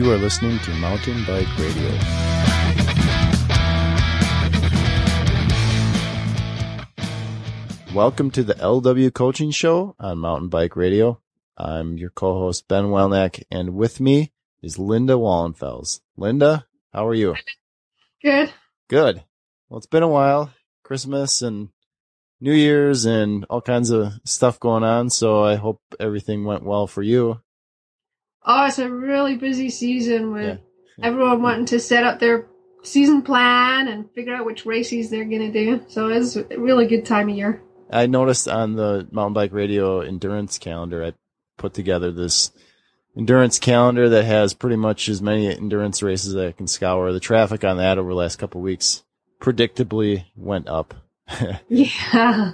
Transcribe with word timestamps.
You 0.00 0.10
are 0.12 0.16
listening 0.16 0.58
to 0.60 0.70
Mountain 0.76 1.26
Bike 1.26 1.58
Radio. 1.58 1.90
Welcome 7.94 8.30
to 8.30 8.42
the 8.42 8.54
LW 8.54 9.12
Coaching 9.12 9.50
Show 9.50 9.94
on 10.00 10.16
Mountain 10.16 10.48
Bike 10.48 10.74
Radio. 10.74 11.20
I'm 11.58 11.98
your 11.98 12.08
co-host 12.08 12.66
Ben 12.66 12.84
Welnak, 12.84 13.42
and 13.50 13.74
with 13.74 14.00
me 14.00 14.32
is 14.62 14.78
Lynda 14.78 15.18
Wallenfels. 15.18 16.00
Lynda, 16.18 16.64
how 16.94 17.06
are 17.06 17.12
you? 17.12 17.34
Good. 18.22 18.54
Good. 18.88 19.22
Well, 19.68 19.76
it's 19.76 19.86
been 19.86 20.02
a 20.02 20.08
while. 20.08 20.50
Christmas 20.82 21.42
and 21.42 21.68
New 22.40 22.54
Year's 22.54 23.04
and 23.04 23.44
all 23.50 23.60
kinds 23.60 23.90
of 23.90 24.14
stuff 24.24 24.58
going 24.58 24.82
on. 24.82 25.10
So 25.10 25.44
I 25.44 25.56
hope 25.56 25.82
everything 26.00 26.44
went 26.44 26.62
well 26.64 26.86
for 26.86 27.02
you. 27.02 27.42
Oh, 28.44 28.66
it's 28.66 28.78
a 28.78 28.90
really 28.90 29.36
busy 29.36 29.70
season 29.70 30.32
with 30.32 30.58
yeah. 30.98 31.06
everyone 31.06 31.42
wanting 31.42 31.66
to 31.66 31.80
set 31.80 32.04
up 32.04 32.20
their 32.20 32.46
season 32.82 33.22
plan 33.22 33.88
and 33.88 34.10
figure 34.12 34.34
out 34.34 34.46
which 34.46 34.64
races 34.64 35.10
they're 35.10 35.24
going 35.24 35.52
to 35.52 35.52
do. 35.52 35.84
So 35.88 36.08
it's 36.08 36.36
a 36.36 36.44
really 36.56 36.86
good 36.86 37.04
time 37.04 37.28
of 37.28 37.36
year. 37.36 37.62
I 37.90 38.06
noticed 38.06 38.48
on 38.48 38.76
the 38.76 39.06
mountain 39.10 39.34
bike 39.34 39.52
radio 39.52 40.00
endurance 40.00 40.58
calendar, 40.58 41.04
I 41.04 41.12
put 41.56 41.74
together 41.74 42.12
this 42.12 42.52
endurance 43.16 43.58
calendar 43.58 44.08
that 44.08 44.24
has 44.24 44.54
pretty 44.54 44.76
much 44.76 45.08
as 45.08 45.20
many 45.20 45.54
endurance 45.54 46.02
races 46.02 46.32
that 46.32 46.46
I 46.46 46.52
can 46.52 46.66
scour. 46.66 47.12
The 47.12 47.20
traffic 47.20 47.64
on 47.64 47.78
that 47.78 47.98
over 47.98 48.10
the 48.10 48.16
last 48.16 48.36
couple 48.36 48.60
weeks 48.60 49.02
predictably 49.40 50.24
went 50.36 50.68
up. 50.68 50.94
yeah. 51.68 52.52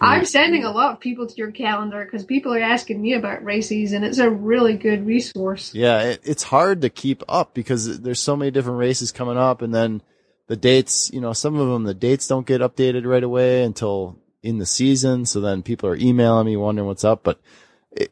I'm 0.00 0.24
sending 0.24 0.64
a 0.64 0.70
lot 0.70 0.92
of 0.92 1.00
people 1.00 1.26
to 1.26 1.34
your 1.36 1.50
calendar 1.50 2.04
because 2.04 2.24
people 2.24 2.54
are 2.54 2.60
asking 2.60 3.00
me 3.00 3.14
about 3.14 3.44
races 3.44 3.92
and 3.92 4.04
it's 4.04 4.18
a 4.18 4.30
really 4.30 4.74
good 4.74 5.06
resource. 5.06 5.74
Yeah, 5.74 6.02
it, 6.02 6.20
it's 6.24 6.42
hard 6.42 6.82
to 6.82 6.90
keep 6.90 7.22
up 7.28 7.54
because 7.54 8.00
there's 8.00 8.20
so 8.20 8.36
many 8.36 8.50
different 8.50 8.78
races 8.78 9.12
coming 9.12 9.36
up 9.36 9.62
and 9.62 9.74
then 9.74 10.02
the 10.46 10.56
dates, 10.56 11.10
you 11.12 11.20
know, 11.20 11.32
some 11.32 11.58
of 11.58 11.68
them, 11.68 11.84
the 11.84 11.94
dates 11.94 12.26
don't 12.26 12.46
get 12.46 12.60
updated 12.60 13.06
right 13.06 13.22
away 13.22 13.62
until 13.62 14.18
in 14.42 14.58
the 14.58 14.66
season. 14.66 15.26
So 15.26 15.40
then 15.40 15.62
people 15.62 15.88
are 15.88 15.96
emailing 15.96 16.46
me 16.46 16.56
wondering 16.56 16.88
what's 16.88 17.04
up. 17.04 17.22
But 17.22 17.40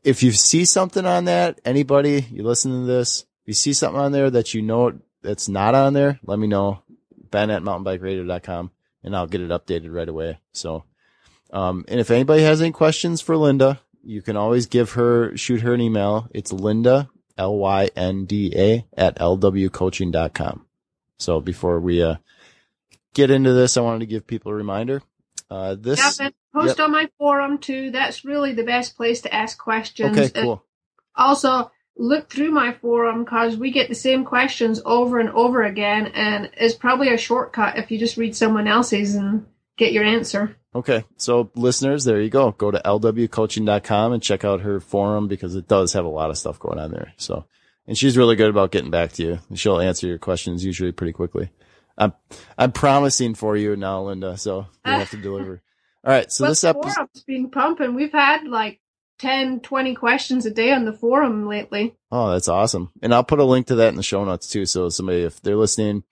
if 0.04 0.22
you 0.22 0.32
see 0.32 0.64
something 0.64 1.06
on 1.06 1.24
that, 1.26 1.60
anybody, 1.64 2.26
you 2.30 2.42
listen 2.42 2.72
to 2.72 2.86
this, 2.86 3.22
if 3.42 3.48
you 3.48 3.54
see 3.54 3.72
something 3.72 4.00
on 4.00 4.12
there 4.12 4.30
that 4.30 4.54
you 4.54 4.62
know 4.62 4.98
that's 5.22 5.48
not 5.48 5.74
on 5.74 5.94
there, 5.94 6.20
let 6.24 6.38
me 6.38 6.46
know. 6.46 6.82
Ben 7.30 7.50
at 7.50 7.62
mountainbikeradio.com 7.62 8.70
and 9.06 9.16
I'll 9.16 9.26
get 9.26 9.40
it 9.40 9.50
updated 9.50 9.94
right 9.94 10.08
away. 10.08 10.40
So, 10.52 10.84
um, 11.52 11.84
and 11.88 12.00
if 12.00 12.10
anybody 12.10 12.42
has 12.42 12.60
any 12.60 12.72
questions 12.72 13.22
for 13.22 13.36
Lynda, 13.36 13.78
you 14.02 14.20
can 14.20 14.36
always 14.36 14.66
give 14.66 14.92
her, 14.92 15.34
shoot 15.36 15.62
her 15.62 15.72
an 15.72 15.80
email. 15.80 16.28
It's 16.32 16.52
Lynda, 16.52 17.08
L-Y-N-D-A 17.38 18.84
at 18.96 19.16
lwcoaching.com. 19.16 20.66
So 21.18 21.40
before 21.40 21.80
we, 21.80 22.02
uh, 22.02 22.16
get 23.14 23.30
into 23.30 23.52
this, 23.52 23.76
I 23.76 23.80
wanted 23.80 24.00
to 24.00 24.06
give 24.06 24.26
people 24.26 24.52
a 24.52 24.56
reminder. 24.56 25.02
Uh, 25.48 25.76
this, 25.78 26.18
yeah, 26.20 26.30
post 26.52 26.78
yep. 26.78 26.86
on 26.86 26.92
my 26.92 27.08
forum 27.18 27.58
too. 27.58 27.92
That's 27.92 28.24
really 28.24 28.52
the 28.52 28.64
best 28.64 28.96
place 28.96 29.20
to 29.22 29.32
ask 29.32 29.56
questions. 29.56 30.18
Okay, 30.18 30.42
cool. 30.42 30.64
also, 31.14 31.70
look 31.96 32.30
through 32.30 32.50
my 32.50 32.72
forum 32.74 33.24
because 33.24 33.56
we 33.56 33.70
get 33.70 33.88
the 33.88 33.94
same 33.94 34.24
questions 34.24 34.80
over 34.84 35.18
and 35.18 35.30
over 35.30 35.62
again, 35.62 36.06
and 36.08 36.50
it's 36.56 36.74
probably 36.74 37.08
a 37.12 37.18
shortcut 37.18 37.78
if 37.78 37.90
you 37.90 37.98
just 37.98 38.16
read 38.16 38.36
someone 38.36 38.68
else's 38.68 39.14
and 39.14 39.46
get 39.76 39.92
your 39.92 40.04
answer. 40.04 40.56
Okay. 40.74 41.04
So 41.16 41.50
listeners, 41.54 42.04
there 42.04 42.20
you 42.20 42.28
go. 42.28 42.52
Go 42.52 42.70
to 42.70 42.80
lwcoaching.com 42.84 44.12
and 44.12 44.22
check 44.22 44.44
out 44.44 44.60
her 44.60 44.78
forum 44.80 45.26
because 45.26 45.54
it 45.54 45.68
does 45.68 45.94
have 45.94 46.04
a 46.04 46.08
lot 46.08 46.30
of 46.30 46.36
stuff 46.36 46.58
going 46.58 46.78
on 46.78 46.90
there. 46.90 47.14
So, 47.16 47.46
and 47.86 47.96
she's 47.96 48.18
really 48.18 48.36
good 48.36 48.50
about 48.50 48.72
getting 48.72 48.90
back 48.90 49.12
to 49.12 49.22
you. 49.22 49.38
She'll 49.54 49.80
answer 49.80 50.06
your 50.06 50.18
questions 50.18 50.64
usually 50.64 50.92
pretty 50.92 51.12
quickly. 51.12 51.50
I'm, 51.96 52.12
I'm 52.58 52.72
promising 52.72 53.34
for 53.34 53.56
you 53.56 53.74
now, 53.74 54.02
Lynda. 54.02 54.38
So 54.38 54.66
you 54.84 54.92
have 54.92 55.10
to 55.10 55.16
deliver. 55.22 55.62
All 56.04 56.12
right. 56.12 56.30
So 56.30 56.46
this 56.46 56.62
episode. 56.62 57.08
Been 57.26 57.50
pumping. 57.50 57.94
We've 57.94 58.12
had 58.12 58.46
like 58.46 58.80
10, 59.18 59.60
20 59.60 59.94
questions 59.94 60.46
a 60.46 60.50
day 60.50 60.72
on 60.72 60.84
the 60.84 60.92
forum 60.92 61.46
lately. 61.46 61.96
Oh, 62.10 62.30
that's 62.30 62.48
awesome. 62.48 62.90
And 63.02 63.14
I'll 63.14 63.24
put 63.24 63.40
a 63.40 63.44
link 63.44 63.68
to 63.68 63.76
that 63.76 63.88
in 63.88 63.96
the 63.96 64.02
show 64.02 64.24
notes 64.24 64.48
too. 64.48 64.66
So 64.66 64.88
somebody, 64.88 65.22
if 65.22 65.40
they're 65.40 65.56
listening, 65.56 66.04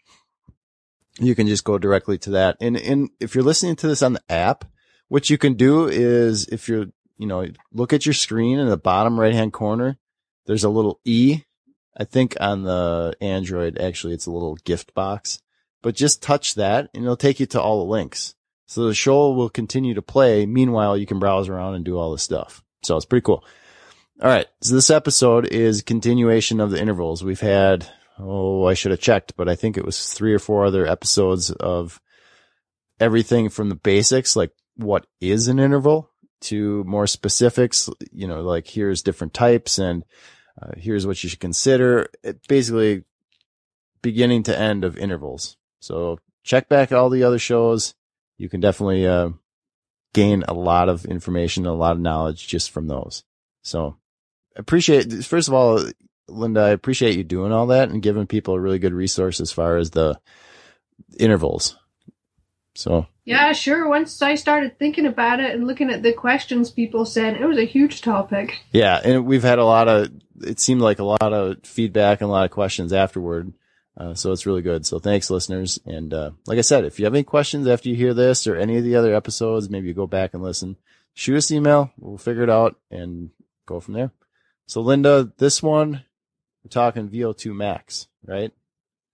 you 1.21 1.35
can 1.35 1.47
just 1.47 1.65
go 1.65 1.79
directly 1.79 2.19
to 2.19 2.31
that. 2.31 2.57
And, 2.61 2.77
and 2.77 3.11
if 3.21 3.35
you're 3.35 3.45
listening 3.45 3.77
to 3.77 3.89
this 3.89 4.03
on 4.03 4.15
the 4.15 4.23
app, 4.29 4.65
what 5.09 5.31
you 5.31 5.39
can 5.39 5.55
do 5.55 5.87
is 5.87 6.49
if 6.49 6.69
you're, 6.69 6.87
you 7.19 7.27
know, 7.27 7.47
look 7.73 7.93
at 7.93 8.07
your 8.07 8.15
screen 8.15 8.59
in 8.59 8.69
the 8.69 8.77
bottom 8.77 9.21
right 9.21 9.35
hand 9.35 9.53
corner, 9.53 9.99
there's 10.47 10.65
a 10.65 10.71
little 10.71 11.01
E. 11.05 11.43
I 11.97 12.05
think 12.05 12.37
on 12.41 12.65
the 12.65 13.15
Android, 13.21 13.79
actually, 13.79 14.15
it's 14.15 14.27
a 14.27 14.33
little 14.33 14.57
gift 14.57 14.95
box, 14.95 15.41
but 15.83 15.95
just 15.95 16.23
touch 16.23 16.55
that 16.57 16.91
and 16.93 17.05
it'll 17.05 17.17
take 17.17 17.39
you 17.39 17.47
to 17.47 17.61
all 17.61 17.85
the 17.85 17.91
links. 17.91 18.35
So 18.67 18.87
the 18.87 18.95
show 18.95 19.31
will 19.33 19.51
continue 19.51 19.95
to 19.95 20.03
play. 20.03 20.47
Meanwhile, 20.47 20.97
you 20.97 21.07
can 21.07 21.19
browse 21.19 21.49
around 21.49 21.75
and 21.75 21.85
do 21.85 21.99
all 21.99 22.13
this 22.13 22.23
stuff. 22.23 22.64
So 22.85 22.97
it's 22.97 23.07
pretty 23.07 23.25
cool. 23.25 23.45
All 24.23 24.29
right. 24.29 24.47
So 24.61 24.75
this 24.75 24.91
episode 24.91 25.47
is 25.47 25.83
continuation 25.83 26.61
of 26.61 26.71
the 26.71 26.81
intervals. 26.81 27.25
We've 27.25 27.41
had, 27.41 27.89
oh, 28.19 28.67
I 28.67 28.75
should 28.75 28.93
have 28.93 29.01
checked, 29.01 29.37
but 29.37 29.49
I 29.49 29.57
think 29.57 29.77
it 29.77 29.85
was 29.85 30.13
three 30.13 30.33
or 30.33 30.39
four 30.39 30.65
other 30.65 30.87
episodes 30.87 31.51
of 31.51 32.01
everything 33.01 33.49
from 33.49 33.69
the 33.69 33.75
basics, 33.75 34.37
like 34.37 34.53
what 34.77 35.07
is 35.21 35.49
an 35.49 35.59
interval 35.59 36.11
to 36.43 36.85
more 36.85 37.07
specifics, 37.07 37.89
you 38.13 38.29
know, 38.29 38.43
like 38.43 38.69
here's 38.69 39.03
different 39.03 39.35
types 39.35 39.79
and 39.79 40.05
uh, 40.61 40.73
here's 40.77 41.07
what 41.07 41.23
you 41.23 41.29
should 41.29 41.41
consider. 41.41 42.09
It 42.23 42.47
basically 42.47 43.05
beginning 44.03 44.45
to 44.45 44.59
end 44.59 44.85
of 44.85 44.97
intervals. 44.97 45.57
So 45.81 46.19
check 46.45 46.69
back 46.69 46.93
all 46.93 47.11
the 47.11 47.25
other 47.25 47.39
shows. 47.39 47.95
You 48.37 48.49
can 48.49 48.61
definitely, 48.61 49.07
uh, 49.07 49.31
gain 50.15 50.43
a 50.49 50.55
lot 50.55 50.89
of 50.89 51.05
information, 51.05 51.67
a 51.67 51.75
lot 51.75 51.97
of 51.97 52.01
knowledge 52.01 52.49
just 52.49 52.71
from 52.71 52.87
those. 52.87 53.25
So 53.63 53.97
appreciate, 54.57 55.13
first 55.25 55.49
of 55.49 55.55
all, 55.55 55.85
Lynda, 56.31 56.63
I 56.63 56.71
appreciate 56.71 57.17
you 57.17 57.25
doing 57.25 57.53
all 57.53 57.67
that 57.67 57.91
and 57.91 58.03
giving 58.03 58.27
people 58.27 58.55
a 58.55 58.61
really 58.61 58.79
good 58.79 58.95
resource 58.95 59.41
as 59.41 59.53
far 59.53 59.77
as 59.77 59.91
the 59.91 60.19
intervals. 61.19 61.77
So 62.75 63.07
yeah, 63.25 63.53
sure. 63.53 63.89
Once 63.89 64.21
I 64.21 64.35
started 64.35 64.79
thinking 64.79 65.07
about 65.07 65.41
it 65.41 65.55
and 65.55 65.67
looking 65.67 65.91
at 65.91 66.03
the 66.03 66.13
questions 66.13 66.71
people 66.71 67.05
said, 67.05 67.37
it 67.37 67.47
was 67.47 67.59
a 67.59 67.65
huge 67.65 68.03
topic. 68.03 68.61
Yeah, 68.73 69.01
and 69.03 69.27
we've 69.27 69.43
had 69.43 69.59
a 69.59 69.65
lot 69.65 69.89
of. 69.89 70.11
It 70.41 70.59
seemed 70.61 70.81
like 70.81 70.99
a 70.99 71.05
lot 71.05 71.33
of 71.33 71.59
feedback 71.63 72.21
and 72.21 72.29
a 72.29 72.33
lot 72.33 72.45
of 72.45 72.51
questions 72.51 72.93
afterward. 72.93 73.53
Uh, 73.97 74.15
so 74.15 74.33
it's 74.33 74.47
really 74.47 74.63
good. 74.63 74.85
So 74.85 74.99
thanks, 74.99 75.31
listeners. 75.31 75.79
And 75.87 76.13
uh, 76.13 76.31
like 76.47 76.59
I 76.59 76.63
said, 76.63 76.85
if 76.85 76.99
you 76.99 77.05
have 77.05 77.15
any 77.15 77.23
questions 77.23 77.69
after 77.69 77.89
you 77.89 77.95
hear 77.95 78.15
this 78.15 78.47
or 78.47 78.57
any 78.57 78.77
of 78.77 78.85
the 78.85 78.97
other 78.97 79.15
episodes, 79.15 79.71
maybe 79.71 79.89
you 79.89 79.95
go 79.95 80.07
back 80.07 80.35
and 80.35 80.43
listen. 80.43 80.77
Shoot 81.15 81.37
us 81.37 81.51
email. 81.51 81.93
We'll 81.97 82.19
figure 82.19 82.43
it 82.43 82.51
out 82.51 82.77
and 82.91 83.31
go 83.67 83.79
from 83.79 83.95
there. 83.95 84.11
So 84.67 84.83
Lynda, 84.83 85.33
this 85.37 85.63
one 85.63 86.05
we're 86.65 86.71
talking 86.71 87.09
VO2 87.09 87.55
max, 87.55 88.09
right? 88.25 88.53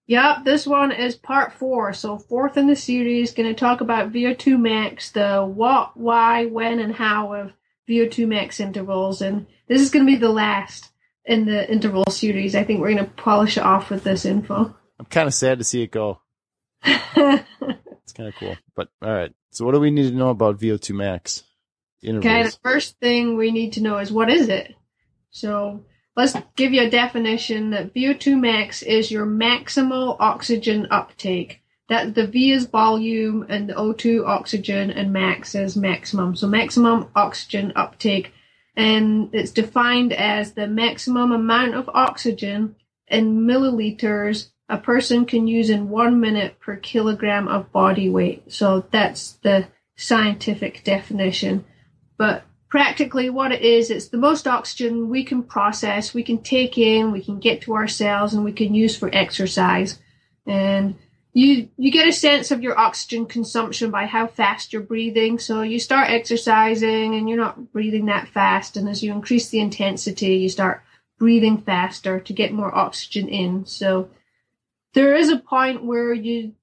Yep, 0.07 0.45
this 0.45 0.67
one 0.67 0.93
is 0.93 1.17
part 1.17 1.53
four. 1.53 1.93
So 1.93 2.19
fourth 2.19 2.57
in 2.57 2.67
the 2.67 2.77
series, 2.77 3.35
going 3.35 3.49
to 3.49 3.59
talk 3.59 3.81
about 3.81 4.13
VO2 4.13 4.59
max, 4.59 5.11
the 5.11 5.45
what, 5.45 5.97
why, 5.97 6.47
when, 6.47 6.79
and 6.79 6.95
how 6.95 7.35
of 7.35 7.53
VO2 7.89 8.27
max 8.29 8.61
intervals, 8.61 9.21
and 9.21 9.47
this 9.69 9.81
is 9.81 9.91
going 9.91 10.07
to 10.07 10.13
be 10.13 10.19
the 10.19 10.29
last 10.29 10.90
in 11.31 11.45
the 11.45 11.71
interval 11.71 12.05
series. 12.11 12.57
I 12.57 12.65
think 12.65 12.81
we're 12.81 12.93
going 12.93 13.05
to 13.05 13.11
polish 13.13 13.57
it 13.57 13.63
off 13.63 13.89
with 13.89 14.03
this 14.03 14.25
info. 14.25 14.75
I'm 14.99 15.07
kind 15.07 15.29
of 15.29 15.33
sad 15.33 15.59
to 15.59 15.65
see 15.65 15.83
it 15.83 15.93
go. 15.93 16.21
it's 16.85 18.13
kind 18.15 18.29
of 18.29 18.35
cool. 18.35 18.57
But 18.75 18.89
all 19.01 19.13
right. 19.13 19.33
So 19.51 19.65
what 19.65 19.73
do 19.73 19.81
we 19.81 19.93
need 19.93 20.11
to 20.11 20.17
know 20.17 20.31
about 20.31 20.59
VO2 20.59 20.95
max? 20.95 21.45
Intervals? 22.03 22.27
Okay, 22.27 22.43
the 22.43 22.59
first 22.65 22.99
thing 22.99 23.37
we 23.37 23.53
need 23.53 23.75
to 23.75 23.81
know 23.81 23.99
is 23.99 24.11
what 24.11 24.29
is 24.29 24.49
it? 24.49 24.75
So 25.31 25.85
let's 26.17 26.35
give 26.57 26.73
you 26.73 26.83
a 26.83 26.91
definition 26.91 27.71
that 27.71 27.95
VO2 27.95 28.39
max 28.39 28.83
is 28.83 29.13
your 29.13 29.25
maximal 29.25 30.17
oxygen 30.19 30.89
uptake. 30.91 31.63
That 31.89 32.17
the 32.17 32.27
V 32.27 32.51
is 32.51 32.67
volume 32.67 33.47
and 33.49 33.69
the 33.69 33.75
O2 33.75 34.27
oxygen 34.27 34.91
and 34.91 35.13
max 35.13 35.55
is 35.55 35.77
maximum. 35.77 36.35
So 36.35 36.49
maximum 36.49 37.09
oxygen 37.15 37.73
uptake 37.77 38.33
and 38.77 39.31
it's 39.33 39.53
defined 39.53 40.13
as 40.13 40.53
the 40.53 40.67
maximum 40.67 41.33
amount 41.33 41.75
of 41.75 41.89
oxygen 41.93 42.77
in 43.09 43.41
milliliters 43.41 44.51
a 44.69 44.79
person 44.79 45.27
can 45.27 45.49
use 45.49 45.69
in 45.69 45.91
one 45.91 46.21
minute 46.21 46.61
per 46.61 46.77
kilogram 46.77 47.49
of 47.49 47.73
body 47.73 48.09
weight. 48.09 48.53
So 48.53 48.87
that's 48.93 49.33
the 49.43 49.67
scientific 49.97 50.85
definition. 50.85 51.65
But 52.17 52.45
practically 52.69 53.29
what 53.29 53.51
it 53.51 53.63
is, 53.63 53.91
it's 53.91 54.09
the 54.09 54.17
most 54.17 54.47
oxygen 54.47 55.09
we 55.09 55.25
can 55.25 55.43
process, 55.43 56.15
we 56.15 56.23
can 56.23 56.39
take 56.39 56.79
in, 56.79 57.11
we 57.11 57.23
can 57.23 57.41
get 57.41 57.63
to 57.63 57.75
our 57.75 57.89
cells, 57.89 58.33
and 58.33 58.45
we 58.45 58.53
can 58.53 58.73
use 58.73 58.97
for 58.97 59.11
exercise. 59.13 59.99
And 60.47 60.95
you 61.33 61.69
you 61.77 61.93
get 61.93 62.09
a 62.09 62.13
sense 62.13 62.51
of 62.51 62.63
your 62.63 62.79
oxygen 62.79 63.27
consumption 63.27 63.91
by 63.91 64.07
how 64.07 64.27
fast 64.27 64.73
you're 64.73 64.83
breathing. 64.83 65.39
So 65.39 65.63
you 65.63 65.79
start 65.79 66.11
exercising 66.11 67.15
and 67.15 67.29
you're 67.29 67.39
not 67.39 67.73
breathing 67.73 68.07
that 68.07 68.29
fast, 68.29 68.77
and 68.77 68.89
as 68.89 69.03
you 69.03 69.13
increase 69.13 69.49
the 69.49 69.61
intensity, 69.61 70.37
you 70.37 70.49
start 70.49 70.83
breathing 71.19 71.59
faster 71.59 72.19
to 72.19 72.33
get 72.33 72.53
more 72.53 72.75
oxygen 72.75 73.29
in. 73.29 73.67
So 73.67 74.11
there 74.95 75.15
is 75.15 75.29
a 75.29 75.39
point 75.39 75.85
where 75.85 76.13
you 76.13 76.55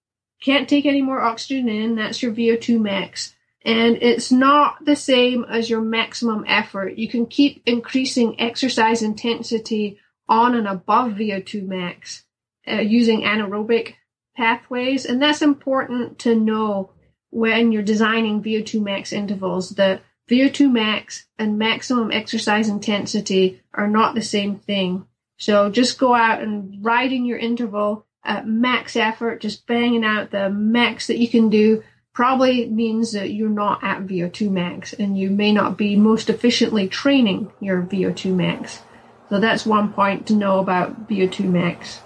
can't 0.41 0.67
take 0.67 0.85
any 0.85 1.01
more 1.01 1.21
oxygen 1.21 1.69
in. 1.69 1.95
That's 1.95 2.21
your 2.21 2.33
VO2 2.33 2.79
max. 2.79 3.35
And 3.63 3.97
it's 4.01 4.31
not 4.31 4.83
the 4.83 4.95
same 4.95 5.45
as 5.45 5.69
your 5.69 5.81
maximum 5.81 6.45
effort. 6.47 6.97
You 6.97 7.09
can 7.09 7.25
keep 7.25 7.61
increasing 7.65 8.39
exercise 8.39 9.01
intensity 9.01 9.99
on 10.27 10.55
and 10.55 10.67
above 10.67 11.13
VO2 11.13 11.65
max 11.65 12.23
uh, 12.67 12.75
using 12.75 13.21
anaerobic 13.21 13.95
pathways. 14.37 15.05
And 15.05 15.21
that's 15.21 15.41
important 15.41 16.19
to 16.19 16.35
know 16.35 16.91
when 17.31 17.71
you're 17.71 17.83
designing 17.83 18.41
VO2 18.41 18.81
max 18.81 19.11
intervals 19.11 19.71
that 19.71 20.01
VO2 20.29 20.71
max 20.71 21.25
and 21.37 21.57
maximum 21.57 22.11
exercise 22.11 22.69
intensity 22.69 23.61
are 23.73 23.87
not 23.87 24.15
the 24.15 24.21
same 24.21 24.57
thing. 24.57 25.05
So 25.37 25.69
just 25.69 25.99
go 25.99 26.13
out 26.13 26.41
and 26.41 26.83
riding 26.85 27.25
your 27.25 27.37
interval 27.37 28.05
at 28.23 28.47
max 28.47 28.95
effort, 28.95 29.41
just 29.41 29.65
banging 29.67 30.05
out 30.05 30.31
the 30.31 30.49
max 30.49 31.07
that 31.07 31.17
you 31.17 31.27
can 31.27 31.49
do 31.49 31.83
probably 32.13 32.67
means 32.67 33.11
that 33.11 33.31
you're 33.31 33.47
not 33.47 33.83
at 33.83 34.05
VO2 34.07 34.49
max 34.49 34.91
and 34.93 35.17
you 35.17 35.29
may 35.29 35.51
not 35.51 35.77
be 35.77 35.95
most 35.95 36.29
efficiently 36.29 36.87
training 36.87 37.51
your 37.59 37.81
VO2 37.83 38.33
max. 38.33 38.81
So 39.29 39.39
that's 39.39 39.65
one 39.65 39.93
point 39.93 40.27
to 40.27 40.33
know 40.33 40.59
about 40.59 41.07
VO2 41.07 41.41
max. 41.41 42.01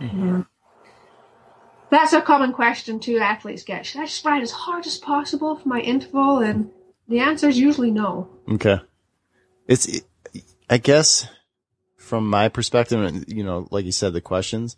Mm-hmm. 0.00 0.40
That's 1.90 2.12
a 2.12 2.20
common 2.20 2.52
question 2.52 3.00
too 3.00 3.18
athletes 3.18 3.64
get. 3.64 3.84
Should 3.84 4.00
I 4.00 4.04
just 4.04 4.24
ride 4.24 4.42
as 4.42 4.52
hard 4.52 4.86
as 4.86 4.98
possible 4.98 5.56
for 5.56 5.68
my 5.68 5.80
interval? 5.80 6.38
And 6.38 6.70
the 7.08 7.18
answer 7.18 7.48
is 7.48 7.58
usually 7.58 7.90
no. 7.90 8.28
Okay. 8.48 8.80
It's, 9.66 10.00
I 10.68 10.78
guess, 10.78 11.28
from 11.96 12.28
my 12.28 12.48
perspective, 12.48 13.24
you 13.28 13.44
know, 13.44 13.66
like 13.70 13.84
you 13.84 13.92
said, 13.92 14.12
the 14.12 14.20
questions, 14.20 14.76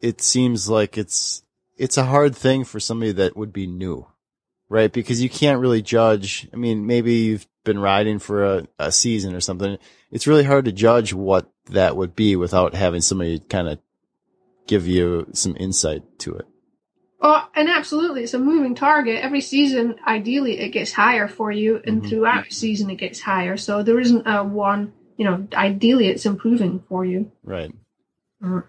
it 0.00 0.20
seems 0.20 0.68
like 0.68 0.96
it's, 0.96 1.42
it's 1.76 1.98
a 1.98 2.04
hard 2.04 2.36
thing 2.36 2.64
for 2.64 2.78
somebody 2.78 3.12
that 3.12 3.36
would 3.36 3.52
be 3.52 3.66
new, 3.66 4.06
right? 4.68 4.92
Because 4.92 5.20
you 5.20 5.28
can't 5.28 5.60
really 5.60 5.82
judge. 5.82 6.48
I 6.52 6.56
mean, 6.56 6.86
maybe 6.86 7.14
you've 7.14 7.46
been 7.64 7.78
riding 7.78 8.20
for 8.20 8.44
a, 8.44 8.68
a 8.78 8.92
season 8.92 9.34
or 9.34 9.40
something. 9.40 9.78
It's 10.12 10.26
really 10.28 10.44
hard 10.44 10.66
to 10.66 10.72
judge 10.72 11.12
what 11.12 11.50
that 11.70 11.96
would 11.96 12.14
be 12.14 12.36
without 12.36 12.74
having 12.74 13.00
somebody 13.00 13.40
kind 13.40 13.68
of 13.68 13.78
give 14.66 14.86
you 14.86 15.26
some 15.32 15.56
insight 15.58 16.02
to 16.20 16.34
it. 16.34 16.46
Oh, 17.20 17.48
and 17.54 17.70
absolutely, 17.70 18.22
it's 18.24 18.34
a 18.34 18.38
moving 18.38 18.74
target. 18.74 19.22
Every 19.22 19.40
season, 19.40 19.96
ideally, 20.06 20.58
it 20.58 20.70
gets 20.70 20.92
higher 20.92 21.26
for 21.26 21.50
you, 21.50 21.80
and 21.84 22.00
mm-hmm. 22.00 22.08
throughout 22.10 22.44
the 22.48 22.54
season, 22.54 22.90
it 22.90 22.96
gets 22.96 23.20
higher. 23.20 23.56
So 23.56 23.82
there 23.82 23.98
isn't 23.98 24.26
a 24.26 24.44
one. 24.44 24.92
You 25.16 25.24
know, 25.24 25.48
ideally, 25.54 26.08
it's 26.08 26.26
improving 26.26 26.82
for 26.88 27.04
you. 27.04 27.32
Right. 27.42 27.72
Uh, 28.44 28.60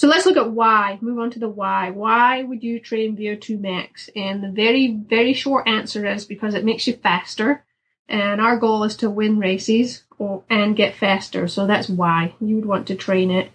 so 0.00 0.08
let's 0.08 0.24
look 0.24 0.38
at 0.38 0.50
why. 0.50 0.98
Move 1.02 1.18
on 1.18 1.30
to 1.32 1.38
the 1.38 1.48
why. 1.48 1.90
Why 1.90 2.42
would 2.42 2.62
you 2.62 2.80
train 2.80 3.18
VO2 3.18 3.60
max? 3.60 4.08
And 4.16 4.42
the 4.42 4.50
very, 4.50 4.96
very 4.96 5.34
short 5.34 5.68
answer 5.68 6.06
is 6.06 6.24
because 6.24 6.54
it 6.54 6.64
makes 6.64 6.86
you 6.86 6.94
faster. 6.94 7.64
And 8.08 8.40
our 8.40 8.56
goal 8.56 8.82
is 8.84 8.96
to 8.96 9.10
win 9.10 9.38
races 9.38 10.04
or, 10.18 10.42
and 10.48 10.74
get 10.74 10.96
faster. 10.96 11.46
So 11.48 11.66
that's 11.66 11.88
why 11.88 12.34
you 12.40 12.56
would 12.56 12.64
want 12.64 12.86
to 12.86 12.94
train 12.94 13.30
it. 13.30 13.52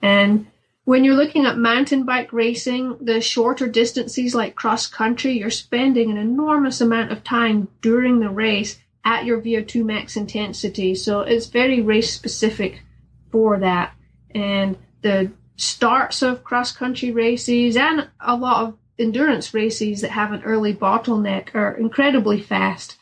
And 0.00 0.46
when 0.90 1.04
you're 1.04 1.14
looking 1.14 1.46
at 1.46 1.56
mountain 1.56 2.04
bike 2.04 2.32
racing, 2.32 2.96
the 3.00 3.20
shorter 3.20 3.68
distances 3.68 4.34
like 4.34 4.56
cross 4.56 4.88
country, 4.88 5.38
you're 5.38 5.48
spending 5.48 6.10
an 6.10 6.16
enormous 6.16 6.80
amount 6.80 7.12
of 7.12 7.22
time 7.22 7.68
during 7.80 8.18
the 8.18 8.28
race 8.28 8.76
at 9.04 9.24
your 9.24 9.40
VO2 9.40 9.84
max 9.84 10.16
intensity. 10.16 10.96
So 10.96 11.20
it's 11.20 11.46
very 11.46 11.80
race 11.80 12.12
specific 12.12 12.82
for 13.30 13.60
that. 13.60 13.94
And 14.34 14.76
the 15.02 15.30
starts 15.54 16.22
of 16.22 16.42
cross 16.42 16.72
country 16.72 17.12
races 17.12 17.76
and 17.76 18.08
a 18.18 18.34
lot 18.34 18.64
of 18.64 18.76
endurance 18.98 19.54
races 19.54 20.00
that 20.00 20.10
have 20.10 20.32
an 20.32 20.42
early 20.42 20.74
bottleneck 20.74 21.54
are 21.54 21.72
incredibly 21.72 22.40
fast. 22.40 22.96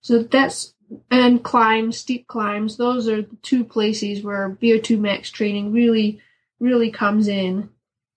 So 0.00 0.22
that's 0.22 0.72
and 1.10 1.44
climbs, 1.44 1.98
steep 1.98 2.26
climbs, 2.26 2.78
those 2.78 3.06
are 3.06 3.20
the 3.20 3.36
two 3.42 3.64
places 3.64 4.22
where 4.22 4.56
VO2 4.62 4.98
max 4.98 5.30
training 5.30 5.74
really 5.74 6.22
really 6.60 6.90
comes 6.90 7.28
in. 7.28 7.70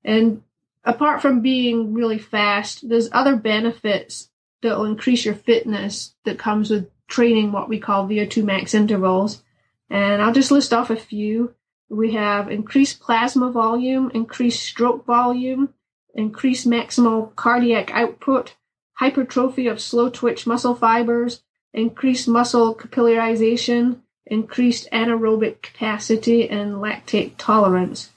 And 0.03 0.43
apart 0.83 1.21
from 1.21 1.41
being 1.41 1.93
really 1.93 2.17
fast, 2.17 2.87
there's 2.87 3.09
other 3.11 3.35
benefits 3.35 4.29
that 4.61 4.77
will 4.77 4.85
increase 4.85 5.25
your 5.25 5.35
fitness 5.35 6.15
that 6.25 6.39
comes 6.39 6.69
with 6.69 6.89
training 7.07 7.51
what 7.51 7.69
we 7.69 7.79
call 7.79 8.07
VO2 8.07 8.43
max 8.43 8.73
intervals. 8.73 9.43
And 9.89 10.21
I'll 10.21 10.33
just 10.33 10.51
list 10.51 10.73
off 10.73 10.89
a 10.89 10.95
few. 10.95 11.53
We 11.89 12.13
have 12.13 12.51
increased 12.51 12.99
plasma 12.99 13.51
volume, 13.51 14.11
increased 14.13 14.63
stroke 14.63 15.05
volume, 15.05 15.73
increased 16.13 16.67
maximal 16.67 17.33
cardiac 17.35 17.91
output, 17.91 18.55
hypertrophy 18.93 19.67
of 19.67 19.79
slow 19.79 20.09
twitch 20.09 20.45
muscle 20.45 20.75
fibers, 20.75 21.43
increased 21.73 22.27
muscle 22.27 22.75
capillarization, 22.75 24.01
increased 24.25 24.89
anaerobic 24.91 25.61
capacity, 25.61 26.49
and 26.49 26.75
lactate 26.75 27.33
tolerance. 27.37 28.11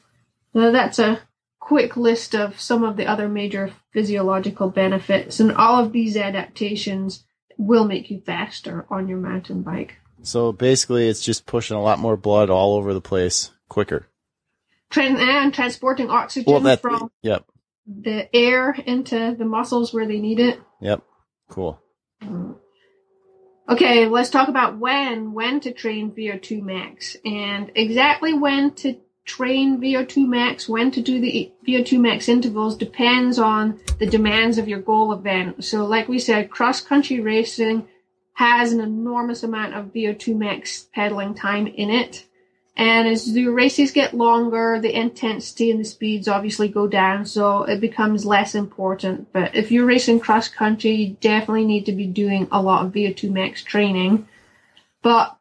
Now 0.55 0.71
that's 0.71 0.99
a 0.99 1.21
quick 1.59 1.97
list 1.97 2.35
of 2.35 2.61
some 2.61 2.83
of 2.83 2.97
the 2.97 3.07
other 3.07 3.29
major 3.29 3.73
physiological 3.93 4.71
benefits, 4.71 5.41
and 5.41 5.53
all 5.53 5.85
of 5.85 5.93
these 5.93 6.17
adaptations 6.17 7.25
will 7.57 7.85
make 7.85 8.11
you 8.11 8.21
faster 8.25 8.87
on 8.91 9.07
your 9.07 9.19
mountain 9.19 9.63
bike. 9.63 9.97
So 10.23 10.53
basically, 10.53 11.09
it's 11.09 11.23
just 11.23 11.47
pushing 11.47 11.77
a 11.77 11.83
lot 11.83 11.99
more 11.99 12.17
blood 12.17 12.51
all 12.51 12.75
over 12.75 12.93
the 12.93 13.01
place 13.01 13.53
quicker. 13.69 14.07
Trans- 14.91 15.21
and 15.21 15.55
transporting 15.55 16.11
oxygen 16.11 16.53
well, 16.53 16.61
that, 16.63 16.83
from 16.83 17.11
yep. 17.23 17.45
the 17.87 18.35
air 18.35 18.73
into 18.73 19.37
the 19.39 19.45
muscles 19.45 19.95
where 19.95 20.07
they 20.07 20.19
need 20.19 20.41
it. 20.41 20.61
Yep. 20.81 21.03
Cool. 21.49 21.81
Uh, 22.23 22.55
okay, 23.69 24.07
let's 24.07 24.31
talk 24.31 24.49
about 24.49 24.79
when 24.79 25.33
when 25.33 25.61
to 25.61 25.73
train 25.73 26.11
VO2 26.13 26.63
max 26.63 27.17
and 27.25 27.71
exactly 27.75 28.35
when 28.35 28.75
to 28.77 28.97
train 29.25 29.81
VO2 29.81 30.27
max, 30.27 30.69
when 30.69 30.91
to 30.91 31.01
do 31.01 31.21
the 31.21 31.53
VO2 31.67 32.01
max 32.01 32.29
intervals 32.29 32.77
depends 32.77 33.39
on 33.39 33.79
the 33.99 34.07
demands 34.07 34.59
of 34.59 34.69
your 34.69 34.81
goal 34.81 35.13
event. 35.13 35.65
So 35.65 35.85
like 35.85 36.09
we 36.09 36.19
said, 36.19 36.51
cross 36.51 36.81
country 36.81 37.21
racing 37.21 37.87
has 38.35 38.73
an 38.73 38.81
enormous 38.81 39.43
amount 39.43 39.75
of 39.75 39.93
VO2 39.93 40.37
max 40.37 40.89
pedaling 40.95 41.35
time 41.35 41.67
in 41.67 41.91
it. 41.91 42.27
And 42.77 43.07
as 43.07 43.33
the 43.33 43.49
races 43.49 43.91
get 43.91 44.15
longer, 44.15 44.81
the 44.81 44.97
intensity 44.99 45.71
and 45.71 45.79
the 45.79 45.85
speeds 45.85 46.29
obviously 46.29 46.69
go 46.69 46.87
down, 46.87 47.27
so 47.27 47.65
it 47.65 47.81
becomes 47.81 48.25
less 48.25 48.55
important. 48.55 49.31
But 49.33 49.55
if 49.55 49.71
you're 49.71 49.85
racing 49.85 50.21
cross 50.21 50.49
country, 50.49 50.93
you 50.93 51.17
definitely 51.21 51.67
need 51.67 51.85
to 51.87 51.93
be 51.93 52.07
doing 52.07 52.49
a 52.51 52.63
lot 52.63 52.87
of 52.87 52.93
VO2 52.93 53.31
max 53.31 53.63
training. 53.63 54.27
But 55.03 55.37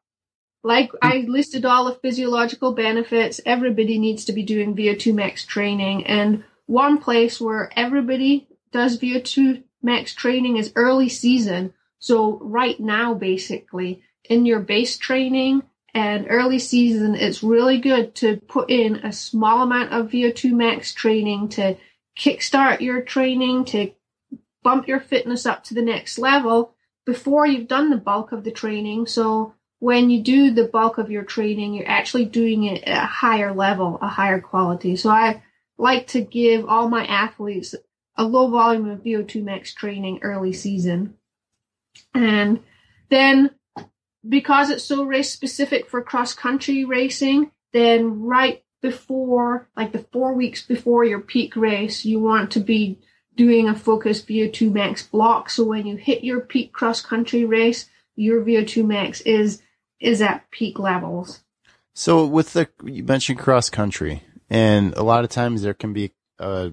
like 0.63 0.91
I 1.01 1.25
listed 1.27 1.65
all 1.65 1.85
the 1.85 1.99
physiological 2.01 2.73
benefits, 2.73 3.39
everybody 3.45 3.97
needs 3.97 4.25
to 4.25 4.33
be 4.33 4.43
doing 4.43 4.75
VO2 4.75 5.13
max 5.13 5.45
training. 5.45 6.05
And 6.05 6.43
one 6.65 6.97
place 6.97 7.39
where 7.39 7.71
everybody 7.75 8.47
does 8.71 8.99
VO2 8.99 9.63
max 9.81 10.13
training 10.13 10.57
is 10.57 10.73
early 10.75 11.09
season. 11.09 11.73
So 11.99 12.37
right 12.39 12.79
now, 12.79 13.13
basically, 13.13 14.03
in 14.29 14.45
your 14.45 14.59
base 14.59 14.97
training 14.97 15.63
and 15.93 16.27
early 16.29 16.59
season, 16.59 17.15
it's 17.15 17.41
really 17.41 17.79
good 17.79 18.15
to 18.15 18.37
put 18.37 18.69
in 18.69 18.97
a 18.97 19.11
small 19.11 19.63
amount 19.63 19.93
of 19.93 20.11
VO2 20.11 20.51
max 20.51 20.93
training 20.93 21.49
to 21.49 21.77
kickstart 22.17 22.81
your 22.81 23.01
training, 23.01 23.65
to 23.65 23.91
bump 24.61 24.87
your 24.87 24.99
fitness 24.99 25.45
up 25.45 25.63
to 25.63 25.73
the 25.73 25.81
next 25.81 26.19
level 26.19 26.75
before 27.05 27.47
you've 27.47 27.67
done 27.67 27.89
the 27.89 27.97
bulk 27.97 28.31
of 28.31 28.43
the 28.43 28.51
training. 28.51 29.07
So 29.07 29.55
when 29.79 30.09
you 30.09 30.21
do 30.21 30.51
the 30.51 30.65
bulk 30.65 30.97
of 30.97 31.09
your 31.09 31.23
training, 31.23 31.73
you're 31.73 31.87
actually 31.87 32.25
doing 32.25 32.65
it 32.65 32.83
at 32.83 33.03
a 33.03 33.07
higher 33.07 33.53
level, 33.53 33.97
a 34.01 34.07
higher 34.07 34.41
quality. 34.41 34.95
So 34.95 35.09
I 35.09 35.41
like 35.77 36.07
to 36.07 36.21
give 36.21 36.65
all 36.67 36.89
my 36.89 37.05
athletes 37.05 37.73
a 38.15 38.25
low 38.25 38.49
volume 38.49 38.89
of 38.89 39.03
VO2 39.03 39.41
max 39.41 39.73
training 39.73 40.19
early 40.21 40.51
season. 40.51 41.15
And 42.13 42.59
then 43.09 43.51
because 44.27 44.69
it's 44.69 44.83
so 44.83 45.03
race 45.03 45.31
specific 45.31 45.89
for 45.89 46.01
cross 46.01 46.33
country 46.33 46.83
racing, 46.83 47.51
then 47.71 48.21
right 48.21 48.63
before, 48.81 49.69
like 49.77 49.93
the 49.93 50.05
four 50.11 50.33
weeks 50.33 50.65
before 50.65 51.05
your 51.05 51.21
peak 51.21 51.55
race, 51.55 52.03
you 52.03 52.19
want 52.19 52.51
to 52.51 52.59
be 52.59 52.99
doing 53.35 53.69
a 53.69 53.75
focused 53.75 54.27
VO2 54.27 54.73
max 54.73 55.03
block. 55.03 55.49
So 55.49 55.63
when 55.63 55.85
you 55.85 55.95
hit 55.95 56.25
your 56.25 56.41
peak 56.41 56.73
cross 56.73 57.01
country 57.01 57.45
race, 57.45 57.89
your 58.17 58.43
VO2 58.43 58.85
max 58.85 59.21
is 59.21 59.61
is 59.99 60.21
at 60.21 60.49
peak 60.51 60.79
levels. 60.79 61.41
So 61.93 62.25
with 62.25 62.53
the 62.53 62.69
you 62.83 63.03
mentioned 63.03 63.39
cross 63.39 63.69
country, 63.69 64.23
and 64.49 64.93
a 64.93 65.03
lot 65.03 65.23
of 65.23 65.29
times 65.29 65.61
there 65.61 65.73
can 65.73 65.93
be 65.93 66.11
a 66.39 66.71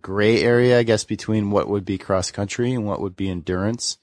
gray 0.00 0.42
area, 0.42 0.78
I 0.78 0.82
guess, 0.82 1.04
between 1.04 1.50
what 1.50 1.68
would 1.68 1.84
be 1.84 1.98
cross 1.98 2.30
country 2.30 2.72
and 2.72 2.86
what 2.86 3.00
would 3.00 3.16
be 3.16 3.30
endurance. 3.30 3.98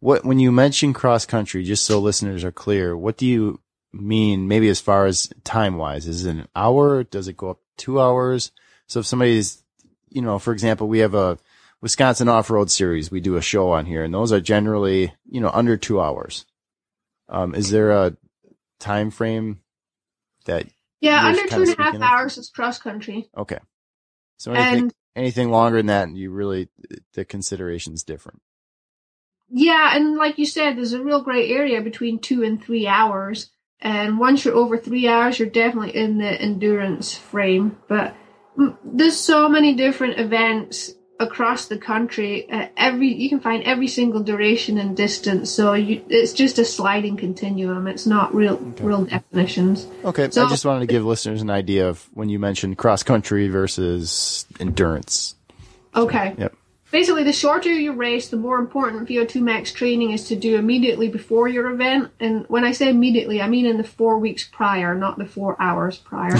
What 0.00 0.24
when 0.24 0.38
you 0.38 0.52
mention 0.52 0.92
cross 0.92 1.26
country, 1.26 1.64
just 1.64 1.84
so 1.84 1.98
listeners 1.98 2.44
are 2.44 2.52
clear, 2.52 2.96
what 2.96 3.16
do 3.16 3.26
you 3.26 3.60
mean? 3.92 4.48
Maybe 4.48 4.68
as 4.68 4.80
far 4.80 5.06
as 5.06 5.30
time 5.44 5.76
wise, 5.76 6.06
is 6.06 6.24
it 6.24 6.30
an 6.30 6.48
hour? 6.54 7.04
Does 7.04 7.28
it 7.28 7.36
go 7.36 7.50
up 7.50 7.60
two 7.76 8.00
hours? 8.00 8.52
So 8.86 9.00
if 9.00 9.06
somebody's, 9.06 9.62
you 10.10 10.22
know, 10.22 10.38
for 10.38 10.52
example, 10.52 10.88
we 10.88 11.00
have 11.00 11.14
a 11.14 11.38
Wisconsin 11.80 12.28
off 12.28 12.50
road 12.50 12.70
series. 12.70 13.10
We 13.10 13.20
do 13.20 13.36
a 13.36 13.42
show 13.42 13.72
on 13.72 13.86
here 13.86 14.04
and 14.04 14.14
those 14.14 14.32
are 14.32 14.40
generally, 14.40 15.12
you 15.28 15.40
know, 15.40 15.50
under 15.52 15.76
two 15.76 16.00
hours. 16.00 16.44
Um, 17.28 17.54
is 17.54 17.70
there 17.70 17.90
a 17.92 18.16
time 18.80 19.10
frame 19.10 19.60
that? 20.46 20.66
Yeah, 21.00 21.24
under 21.26 21.46
two 21.46 21.62
and 21.62 21.78
a 21.78 21.82
half 21.82 22.00
hours 22.00 22.38
is 22.38 22.48
cross 22.50 22.78
country. 22.78 23.28
Okay. 23.36 23.58
So 24.38 24.52
anything, 24.52 24.84
And 24.84 24.94
anything 25.14 25.50
longer 25.50 25.78
than 25.78 25.86
that, 25.86 26.10
you 26.14 26.30
really, 26.30 26.68
the 27.12 27.24
consideration's 27.24 28.02
different. 28.04 28.40
yeah, 29.50 29.94
and 29.94 30.16
like 30.16 30.38
you 30.38 30.46
said, 30.46 30.76
there's 30.76 30.92
a 30.94 31.02
real 31.02 31.22
gray 31.22 31.50
area 31.50 31.80
between 31.82 32.18
two 32.18 32.42
and 32.42 32.62
three 32.62 32.86
hours. 32.86 33.50
And 33.80 34.18
once 34.18 34.44
you're 34.44 34.54
over 34.54 34.78
three 34.78 35.06
hours, 35.06 35.38
you're 35.38 35.48
definitely 35.48 35.94
in 35.94 36.16
the 36.18 36.30
endurance 36.40 37.14
frame. 37.14 37.76
But 37.86 38.16
mm, 38.58 38.76
there's 38.82 39.18
so 39.18 39.48
many 39.48 39.74
different 39.74 40.18
events 40.18 40.94
across 41.20 41.66
the 41.66 41.78
country. 41.78 42.50
Uh, 42.50 42.68
every 42.76 43.12
you 43.12 43.28
can 43.28 43.40
find 43.40 43.62
every 43.64 43.88
single 43.88 44.22
duration 44.22 44.78
and 44.78 44.96
distance. 44.96 45.50
So 45.50 45.74
you, 45.74 46.04
it's 46.08 46.32
just 46.32 46.58
a 46.58 46.64
sliding 46.64 47.16
continuum. 47.16 47.86
It's 47.86 48.06
not 48.06 48.34
real 48.34 48.56
real 48.56 49.04
definitions. 49.04 49.86
Okay. 50.04 50.30
So- 50.30 50.44
I 50.44 50.48
just 50.48 50.64
wanted 50.64 50.80
to 50.80 50.86
give 50.86 51.04
listeners 51.04 51.42
an 51.42 51.50
idea 51.50 51.88
of 51.88 52.08
when 52.14 52.28
you 52.28 52.38
mentioned 52.38 52.78
cross 52.78 53.02
country 53.02 53.48
versus 53.48 54.46
endurance. 54.60 55.36
Okay. 55.94 56.34
Yep. 56.36 56.56
Basically, 56.90 57.24
the 57.24 57.32
shorter 57.32 57.72
your 57.72 57.94
race, 57.94 58.28
the 58.28 58.36
more 58.36 58.56
important 58.56 59.08
VO2 59.08 59.42
max 59.42 59.72
training 59.72 60.12
is 60.12 60.28
to 60.28 60.36
do 60.36 60.56
immediately 60.56 61.08
before 61.08 61.48
your 61.48 61.68
event. 61.70 62.12
And 62.20 62.46
when 62.46 62.62
I 62.62 62.70
say 62.70 62.88
immediately, 62.88 63.42
I 63.42 63.48
mean 63.48 63.66
in 63.66 63.78
the 63.78 63.84
four 63.84 64.20
weeks 64.20 64.44
prior, 64.44 64.94
not 64.94 65.18
the 65.18 65.24
four 65.24 65.60
hours 65.60 65.98
prior. 65.98 66.38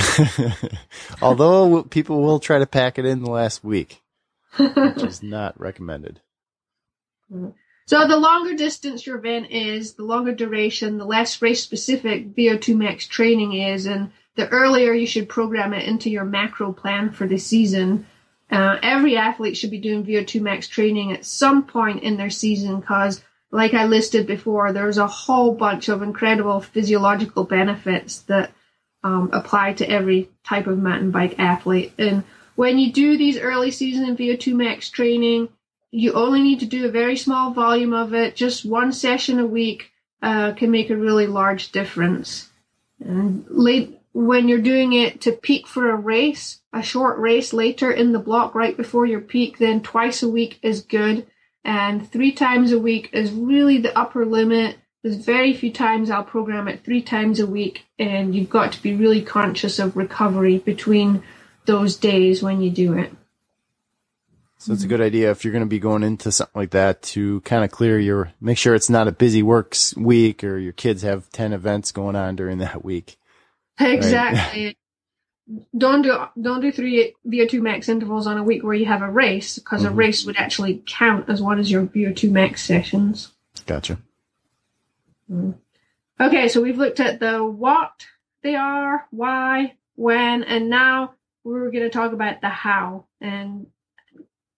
Although 1.23 1.83
people 1.83 2.23
will 2.23 2.39
try 2.39 2.61
to 2.61 2.67
pack 2.67 3.01
it 3.01 3.05
in 3.05 3.25
the 3.25 3.31
last 3.33 3.65
week, 3.65 4.01
which 4.57 5.03
is 5.03 5.23
not 5.23 5.59
recommended. 5.59 6.21
so 7.87 8.07
the 8.07 8.17
longer 8.17 8.55
distance 8.55 9.07
your 9.07 9.19
event 9.19 9.51
is, 9.51 9.95
the 9.95 10.05
longer 10.05 10.33
duration, 10.33 10.99
the 10.99 11.05
less 11.05 11.41
race 11.43 11.63
specific 11.63 12.35
VO2 12.35 12.77
max 12.77 13.07
training 13.07 13.55
is, 13.55 13.87
and 13.87 14.11
the 14.37 14.49
earlier 14.49 14.93
you 14.93 15.07
should 15.07 15.29
program 15.29 15.73
it 15.73 15.87
into 15.87 16.11
your 16.11 16.25
macro 16.25 16.73
plan 16.73 17.11
for 17.11 17.27
the 17.27 17.39
season. 17.39 18.07
Uh, 18.51 18.79
every 18.83 19.17
athlete 19.17 19.57
should 19.57 19.71
be 19.71 19.79
doing 19.79 20.05
VO2 20.05 20.41
max 20.41 20.69
training 20.69 21.13
at 21.13 21.25
some 21.25 21.65
point 21.65 22.03
in 22.03 22.17
their 22.17 22.31
season 22.31 22.81
because, 22.81 23.23
like 23.51 23.75
I 23.75 23.87
listed 23.87 24.27
before, 24.27 24.73
there's 24.73 24.99
a 24.99 25.07
whole 25.07 25.55
bunch 25.55 25.89
of 25.89 26.03
incredible 26.03 26.61
physiological 26.61 27.45
benefits 27.45 28.21
that 28.23 28.53
um, 29.03 29.31
apply 29.33 29.75
to 29.75 29.89
every 29.89 30.31
type 30.45 30.67
of 30.67 30.79
mountain 30.79 31.11
bike 31.11 31.39
athlete. 31.39 31.93
And 31.99 32.25
when 32.57 32.79
you 32.79 32.93
do 32.93 33.17
these 33.17 33.39
early 33.39 33.71
season 33.71 34.17
VO2 34.17 34.55
max 34.55 34.91
training, 34.91 35.49
you 35.91 36.13
only 36.13 36.43
need 36.43 36.61
to 36.61 36.67
do 36.67 36.87
a 36.87 36.91
very 36.91 37.17
small 37.17 37.53
volume 37.53 37.93
of 37.93 38.15
it. 38.15 38.35
Just 38.35 38.65
one 38.65 38.93
session 38.93 39.39
a 39.39 39.47
week 39.47 39.93
uh, 40.23 40.53
can 40.53 40.71
make 40.71 40.91
a 40.91 40.97
really 40.97 41.27
large 41.27 41.71
difference. 41.73 42.51
And 43.01 43.45
late 43.49 44.01
when 44.13 44.49
you're 44.49 44.61
doing 44.61 44.93
it 44.93 45.21
to 45.23 45.33
peak 45.33 45.67
for 45.67 45.91
a 45.91 45.97
race, 45.97 46.61
a 46.73 46.83
short 46.83 47.19
race 47.19 47.53
later 47.53 47.91
in 47.91 48.13
the 48.13 48.19
block 48.19 48.55
right 48.55 48.77
before 48.77 49.07
your 49.07 49.21
peak, 49.21 49.59
then 49.59 49.83
twice 49.83 50.23
a 50.23 50.29
week 50.29 50.59
is 50.63 50.83
good. 50.83 51.27
And 51.65 52.11
three 52.11 52.33
times 52.33 52.73
a 52.73 52.79
week 52.79 53.11
is 53.13 53.33
really 53.33 53.79
the 53.79 53.97
upper 53.99 54.25
limit. 54.25 54.77
There's 55.03 55.17
very 55.17 55.53
few 55.53 55.73
times 55.73 56.11
I'll 56.11 56.25
program 56.25 56.69
it 56.69 56.85
three 56.85 57.03
times 57.03 57.41
a 57.41 57.47
week, 57.47 57.85
and 57.99 58.35
you've 58.35 58.51
got 58.51 58.73
to 58.73 58.83
be 58.83 58.95
really 58.95 59.23
conscious 59.23 59.79
of 59.79 59.97
recovery 59.97 60.59
between 60.59 61.23
those 61.67 61.97
days 61.97 62.43
when 62.43 62.61
you 62.61 62.71
do 62.71 62.93
it. 62.99 63.13
So 64.59 64.73
it's 64.73 64.85
a 64.85 64.89
good 64.89 65.01
idea 65.03 65.31
if 65.31 65.45
you're 65.45 65.53
going 65.53 65.65
to 65.65 65.69
be 65.69 65.79
going 65.79 66.03
into 66.03 66.33
something 66.33 66.59
like 66.59 66.71
that 66.71 67.03
to 67.03 67.41
kind 67.43 67.65
of 67.65 67.71
clear 67.71 67.99
your, 67.99 68.33
make 68.41 68.57
sure 68.57 68.75
it's 68.75 68.89
not 68.89 69.09
a 69.09 69.13
busy 69.13 69.43
works 69.43 69.95
week 69.95 70.43
or 70.43 70.57
your 70.57 70.73
kids 70.73 71.03
have 71.03 71.29
10 71.33 71.53
events 71.53 71.93
going 71.93 72.17
on 72.17 72.35
during 72.37 72.59
that 72.59 72.85
week. 72.85 73.17
Exactly. 73.79 74.77
Don't 75.77 76.01
do 76.01 76.25
don't 76.41 76.63
do 76.63 76.73
three 76.73 77.13
VO2 77.29 77.61
max 77.61 77.91
intervals 77.91 78.27
on 78.27 78.39
a 78.39 78.43
week 78.43 78.65
where 78.65 78.73
you 78.73 78.87
have 78.87 79.03
a 79.03 79.11
race 79.11 79.59
because 79.59 79.85
a 79.85 79.91
Mhm. 79.91 79.97
race 79.97 80.25
would 80.25 80.39
actually 80.39 80.83
count 80.87 81.29
as 81.29 81.43
one 81.43 81.59
of 81.61 81.69
your 81.69 81.85
VO2 81.85 82.31
max 82.31 82.65
sessions. 82.65 83.31
Gotcha. 83.67 83.99
Okay, 86.19 86.49
so 86.49 86.63
we've 86.63 86.79
looked 86.79 86.99
at 86.99 87.21
the 87.21 87.45
what 87.45 88.07
they 88.43 88.55
are, 88.55 89.07
why, 89.11 89.75
when, 89.97 90.45
and 90.45 90.71
now 90.71 91.13
we're 91.45 91.71
going 91.71 91.85
to 91.85 91.91
talk 91.91 92.13
about 92.13 92.41
the 92.41 92.49
how 92.49 93.05
and 93.21 93.67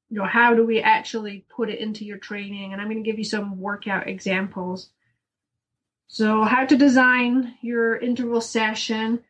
you 0.08 0.18
know 0.18 0.24
how 0.24 0.54
do 0.54 0.64
we 0.64 0.80
actually 0.80 1.44
put 1.48 1.68
it 1.68 1.80
into 1.80 2.04
your 2.04 2.18
training 2.18 2.72
and 2.72 2.80
I'm 2.80 2.88
going 2.88 3.02
to 3.02 3.08
give 3.08 3.18
you 3.18 3.24
some 3.24 3.60
workout 3.60 4.08
examples. 4.08 4.90
So 6.06 6.44
how 6.44 6.64
to 6.64 6.76
design 6.76 7.56
your 7.60 7.96
interval 7.96 8.40
session. 8.40 9.24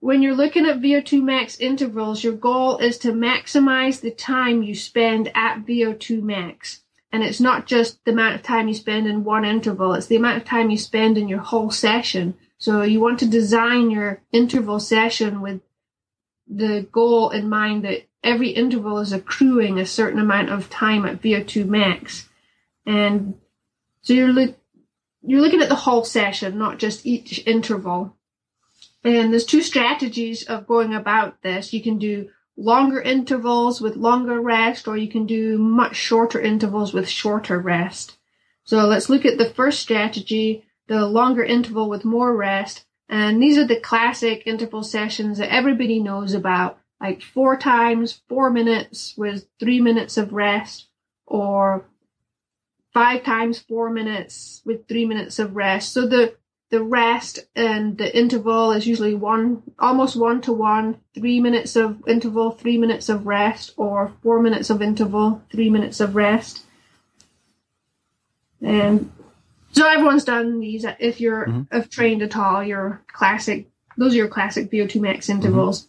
When 0.00 0.22
you're 0.22 0.34
looking 0.34 0.66
at 0.66 0.80
VO2 0.80 1.22
max 1.22 1.58
intervals, 1.58 2.22
your 2.22 2.32
goal 2.32 2.78
is 2.78 2.98
to 2.98 3.12
maximize 3.12 4.00
the 4.00 4.10
time 4.10 4.62
you 4.62 4.74
spend 4.74 5.30
at 5.34 5.64
VO2 5.64 6.22
max. 6.22 6.82
And 7.10 7.22
it's 7.22 7.40
not 7.40 7.66
just 7.66 8.04
the 8.04 8.10
amount 8.10 8.34
of 8.34 8.42
time 8.42 8.68
you 8.68 8.74
spend 8.74 9.06
in 9.06 9.24
one 9.24 9.44
interval, 9.44 9.94
it's 9.94 10.06
the 10.06 10.16
amount 10.16 10.36
of 10.36 10.44
time 10.44 10.70
you 10.70 10.76
spend 10.76 11.16
in 11.16 11.28
your 11.28 11.38
whole 11.38 11.70
session. 11.70 12.34
So 12.58 12.82
you 12.82 13.00
want 13.00 13.20
to 13.20 13.26
design 13.26 13.90
your 13.90 14.20
interval 14.32 14.80
session 14.80 15.40
with 15.40 15.60
the 16.48 16.86
goal 16.90 17.30
in 17.30 17.48
mind 17.48 17.84
that 17.84 18.06
every 18.24 18.50
interval 18.50 18.98
is 18.98 19.12
accruing 19.12 19.78
a 19.78 19.86
certain 19.86 20.20
amount 20.20 20.50
of 20.50 20.70
time 20.70 21.04
at 21.04 21.22
VO2 21.22 21.66
max. 21.66 22.28
And 22.86 23.34
so 24.02 24.12
you're 24.12 24.32
look, 24.32 24.56
you're 25.22 25.40
looking 25.40 25.62
at 25.62 25.68
the 25.68 25.74
whole 25.74 26.04
session, 26.04 26.58
not 26.58 26.78
just 26.78 27.06
each 27.06 27.46
interval. 27.46 28.16
And 29.04 29.32
there's 29.32 29.44
two 29.44 29.62
strategies 29.62 30.44
of 30.44 30.66
going 30.66 30.94
about 30.94 31.42
this. 31.42 31.72
You 31.72 31.82
can 31.82 31.98
do 31.98 32.30
longer 32.56 33.00
intervals 33.00 33.80
with 33.80 33.96
longer 33.96 34.40
rest, 34.40 34.88
or 34.88 34.96
you 34.96 35.08
can 35.08 35.26
do 35.26 35.58
much 35.58 35.96
shorter 35.96 36.40
intervals 36.40 36.92
with 36.92 37.08
shorter 37.08 37.58
rest. 37.58 38.16
So 38.64 38.86
let's 38.86 39.08
look 39.08 39.24
at 39.24 39.38
the 39.38 39.48
first 39.48 39.80
strategy, 39.80 40.64
the 40.88 41.06
longer 41.06 41.44
interval 41.44 41.88
with 41.88 42.04
more 42.04 42.34
rest. 42.36 42.84
And 43.08 43.42
these 43.42 43.56
are 43.56 43.66
the 43.66 43.80
classic 43.80 44.42
interval 44.46 44.82
sessions 44.82 45.38
that 45.38 45.52
everybody 45.52 46.00
knows 46.00 46.34
about, 46.34 46.78
like 47.00 47.22
four 47.22 47.56
times 47.56 48.20
four 48.28 48.50
minutes 48.50 49.14
with 49.16 49.46
three 49.58 49.80
minutes 49.80 50.18
of 50.18 50.32
rest, 50.32 50.88
or 51.26 51.86
five 52.92 53.22
times 53.22 53.58
four 53.58 53.90
minutes 53.90 54.60
with 54.64 54.86
three 54.88 55.06
minutes 55.06 55.38
of 55.38 55.56
rest. 55.56 55.92
So 55.92 56.06
the 56.06 56.34
the 56.70 56.82
rest 56.82 57.38
and 57.56 57.96
the 57.96 58.14
interval 58.16 58.72
is 58.72 58.86
usually 58.86 59.14
one 59.14 59.62
almost 59.78 60.16
one 60.16 60.40
to 60.42 60.52
one 60.52 61.00
three 61.14 61.40
minutes 61.40 61.76
of 61.76 62.02
interval 62.06 62.50
three 62.50 62.76
minutes 62.76 63.08
of 63.08 63.26
rest 63.26 63.72
or 63.76 64.12
four 64.22 64.42
minutes 64.42 64.68
of 64.68 64.82
interval 64.82 65.42
three 65.50 65.70
minutes 65.70 65.98
of 66.00 66.14
rest 66.14 66.66
and 68.60 69.10
so 69.78 69.88
everyone's 69.88 70.24
done 70.24 70.60
these 70.60 70.84
if 70.98 71.20
you're 71.20 71.46
Mhm. 71.46 71.66
have 71.72 71.88
trained 71.88 72.22
at 72.22 72.36
all 72.36 72.62
your 72.62 73.02
classic 73.12 73.68
those 73.96 74.12
are 74.14 74.18
your 74.18 74.28
classic 74.28 74.70
vo2 74.70 75.00
max 75.00 75.28
intervals 75.28 75.88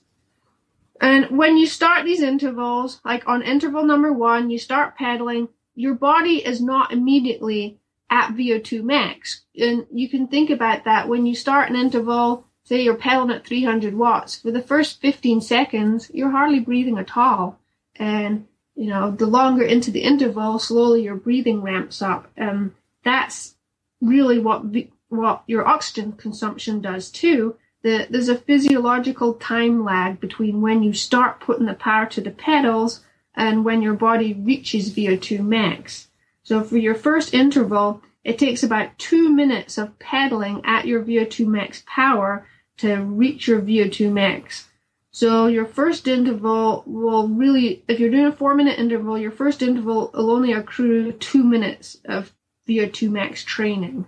and 1.01 1.25
when 1.29 1.57
you 1.57 1.65
start 1.65 2.05
these 2.05 2.21
intervals 2.21 3.01
like 3.03 3.27
on 3.27 3.41
interval 3.41 3.83
number 3.83 4.11
one 4.11 4.49
you 4.49 4.59
start 4.59 4.95
pedaling 4.95 5.47
your 5.75 5.93
body 5.93 6.45
is 6.45 6.61
not 6.61 6.91
immediately 6.91 7.79
at 8.09 8.35
VO2 8.35 8.83
max. 8.83 9.41
And 9.57 9.85
you 9.93 10.09
can 10.09 10.27
think 10.27 10.49
about 10.49 10.83
that 10.85 11.07
when 11.07 11.25
you 11.25 11.35
start 11.35 11.69
an 11.69 11.75
interval, 11.75 12.45
say 12.63 12.81
you're 12.81 12.95
pedaling 12.95 13.31
at 13.31 13.45
300 13.45 13.95
watts, 13.95 14.35
for 14.35 14.51
the 14.51 14.61
first 14.61 14.99
15 15.01 15.41
seconds, 15.41 16.09
you're 16.13 16.31
hardly 16.31 16.59
breathing 16.59 16.97
at 16.97 17.15
all. 17.15 17.59
And, 17.95 18.47
you 18.75 18.87
know, 18.87 19.11
the 19.11 19.27
longer 19.27 19.63
into 19.63 19.91
the 19.91 20.01
interval, 20.01 20.59
slowly 20.59 21.03
your 21.03 21.15
breathing 21.15 21.61
ramps 21.61 22.01
up. 22.01 22.29
And 22.35 22.73
that's 23.03 23.55
really 24.01 24.39
what, 24.39 24.65
v- 24.65 24.91
what 25.09 25.43
your 25.47 25.67
oxygen 25.67 26.13
consumption 26.13 26.81
does 26.81 27.09
too. 27.09 27.55
The, 27.81 28.07
there's 28.09 28.29
a 28.29 28.37
physiological 28.37 29.35
time 29.35 29.83
lag 29.83 30.19
between 30.19 30.61
when 30.61 30.83
you 30.83 30.93
start 30.93 31.39
putting 31.39 31.65
the 31.65 31.73
power 31.73 32.05
to 32.07 32.21
the 32.21 32.31
pedals 32.31 33.01
and 33.35 33.63
when 33.63 33.81
your 33.81 33.93
body 33.93 34.33
reaches 34.33 34.93
VO2 34.93 35.39
max. 35.39 36.07
So 36.43 36.63
for 36.63 36.77
your 36.77 36.95
first 36.95 37.33
interval, 37.33 38.01
it 38.23 38.37
takes 38.37 38.63
about 38.63 38.97
two 38.97 39.29
minutes 39.29 39.77
of 39.77 39.97
pedaling 39.99 40.61
at 40.65 40.85
your 40.85 41.03
VO2 41.03 41.47
max 41.47 41.83
power 41.85 42.45
to 42.77 42.95
reach 42.97 43.47
your 43.47 43.61
VO2 43.61 44.11
max. 44.11 44.67
So 45.11 45.47
your 45.47 45.65
first 45.65 46.07
interval 46.07 46.83
will 46.85 47.27
really, 47.27 47.83
if 47.87 47.99
you're 47.99 48.11
doing 48.11 48.27
a 48.27 48.31
four 48.31 48.55
minute 48.55 48.77
interval, 48.77 49.17
your 49.17 49.31
first 49.31 49.61
interval 49.61 50.11
will 50.13 50.31
only 50.31 50.53
accrue 50.53 51.11
two 51.13 51.43
minutes 51.43 51.97
of 52.05 52.33
VO2 52.69 53.09
max 53.09 53.43
training. 53.43 54.05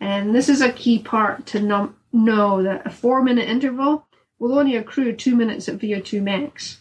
And 0.00 0.34
this 0.34 0.48
is 0.48 0.60
a 0.60 0.72
key 0.72 0.98
part 0.98 1.46
to 1.46 1.60
num- 1.60 1.96
know 2.12 2.62
that 2.62 2.86
a 2.86 2.90
four 2.90 3.22
minute 3.22 3.48
interval 3.48 4.06
will 4.38 4.58
only 4.58 4.76
accrue 4.76 5.12
two 5.12 5.36
minutes 5.36 5.68
at 5.68 5.78
VO2 5.78 6.22
max. 6.22 6.80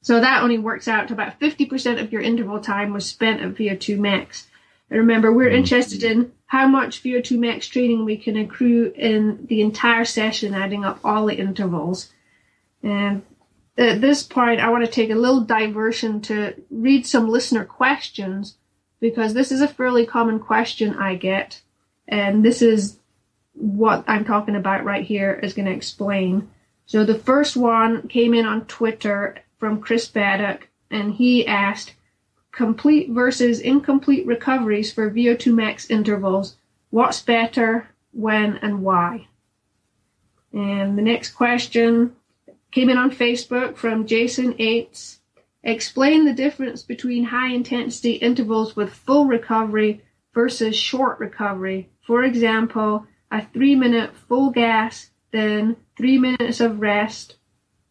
So 0.00 0.20
that 0.20 0.42
only 0.42 0.58
works 0.58 0.88
out 0.88 1.08
to 1.08 1.14
about 1.14 1.38
50% 1.38 2.00
of 2.00 2.12
your 2.12 2.22
interval 2.22 2.60
time 2.60 2.92
was 2.92 3.06
spent 3.06 3.40
at 3.40 3.54
VO2 3.54 3.98
max. 3.98 4.48
And 4.90 4.98
remember, 4.98 5.32
we're 5.32 5.48
mm-hmm. 5.48 5.58
interested 5.58 6.02
in 6.02 6.32
how 6.46 6.66
much 6.66 7.02
VO2 7.02 7.38
max 7.38 7.66
training 7.68 8.04
we 8.04 8.16
can 8.16 8.36
accrue 8.36 8.92
in 8.96 9.46
the 9.46 9.60
entire 9.60 10.04
session, 10.04 10.54
adding 10.54 10.84
up 10.84 10.98
all 11.04 11.26
the 11.26 11.36
intervals. 11.36 12.10
And 12.82 13.22
at 13.78 14.00
this 14.00 14.22
point, 14.22 14.60
I 14.60 14.70
want 14.70 14.84
to 14.84 14.90
take 14.90 15.10
a 15.10 15.14
little 15.14 15.40
diversion 15.40 16.20
to 16.22 16.54
read 16.70 17.06
some 17.06 17.28
listener 17.28 17.64
questions 17.64 18.56
because 19.02 19.34
this 19.34 19.50
is 19.50 19.60
a 19.60 19.66
fairly 19.66 20.06
common 20.06 20.38
question 20.38 20.94
I 20.94 21.16
get. 21.16 21.60
And 22.06 22.44
this 22.44 22.62
is 22.62 22.98
what 23.52 24.04
I'm 24.06 24.24
talking 24.24 24.54
about 24.54 24.84
right 24.84 25.04
here 25.04 25.32
is 25.42 25.54
going 25.54 25.66
to 25.66 25.72
explain. 25.72 26.48
So 26.86 27.04
the 27.04 27.18
first 27.18 27.56
one 27.56 28.06
came 28.06 28.32
in 28.32 28.46
on 28.46 28.64
Twitter 28.66 29.38
from 29.58 29.80
Chris 29.80 30.08
Baddock, 30.08 30.62
and 30.88 31.12
he 31.14 31.44
asked, 31.44 31.94
complete 32.52 33.10
versus 33.10 33.58
incomplete 33.58 34.24
recoveries 34.24 34.92
for 34.92 35.10
VO2 35.10 35.52
max 35.52 35.90
intervals. 35.90 36.54
What's 36.90 37.20
better, 37.20 37.88
when, 38.12 38.58
and 38.58 38.84
why? 38.84 39.26
And 40.52 40.96
the 40.96 41.02
next 41.02 41.30
question 41.30 42.14
came 42.70 42.88
in 42.88 42.98
on 42.98 43.10
Facebook 43.10 43.76
from 43.76 44.06
Jason 44.06 44.54
Aites. 44.60 45.18
Explain 45.64 46.24
the 46.24 46.32
difference 46.32 46.82
between 46.82 47.24
high 47.24 47.52
intensity 47.52 48.12
intervals 48.12 48.74
with 48.74 48.92
full 48.92 49.26
recovery 49.26 50.02
versus 50.34 50.76
short 50.76 51.20
recovery. 51.20 51.88
For 52.06 52.24
example, 52.24 53.06
a 53.30 53.46
three 53.46 53.74
minute 53.74 54.14
full 54.28 54.50
gas, 54.50 55.10
then 55.30 55.76
three 55.96 56.18
minutes 56.18 56.60
of 56.60 56.80
rest. 56.80 57.36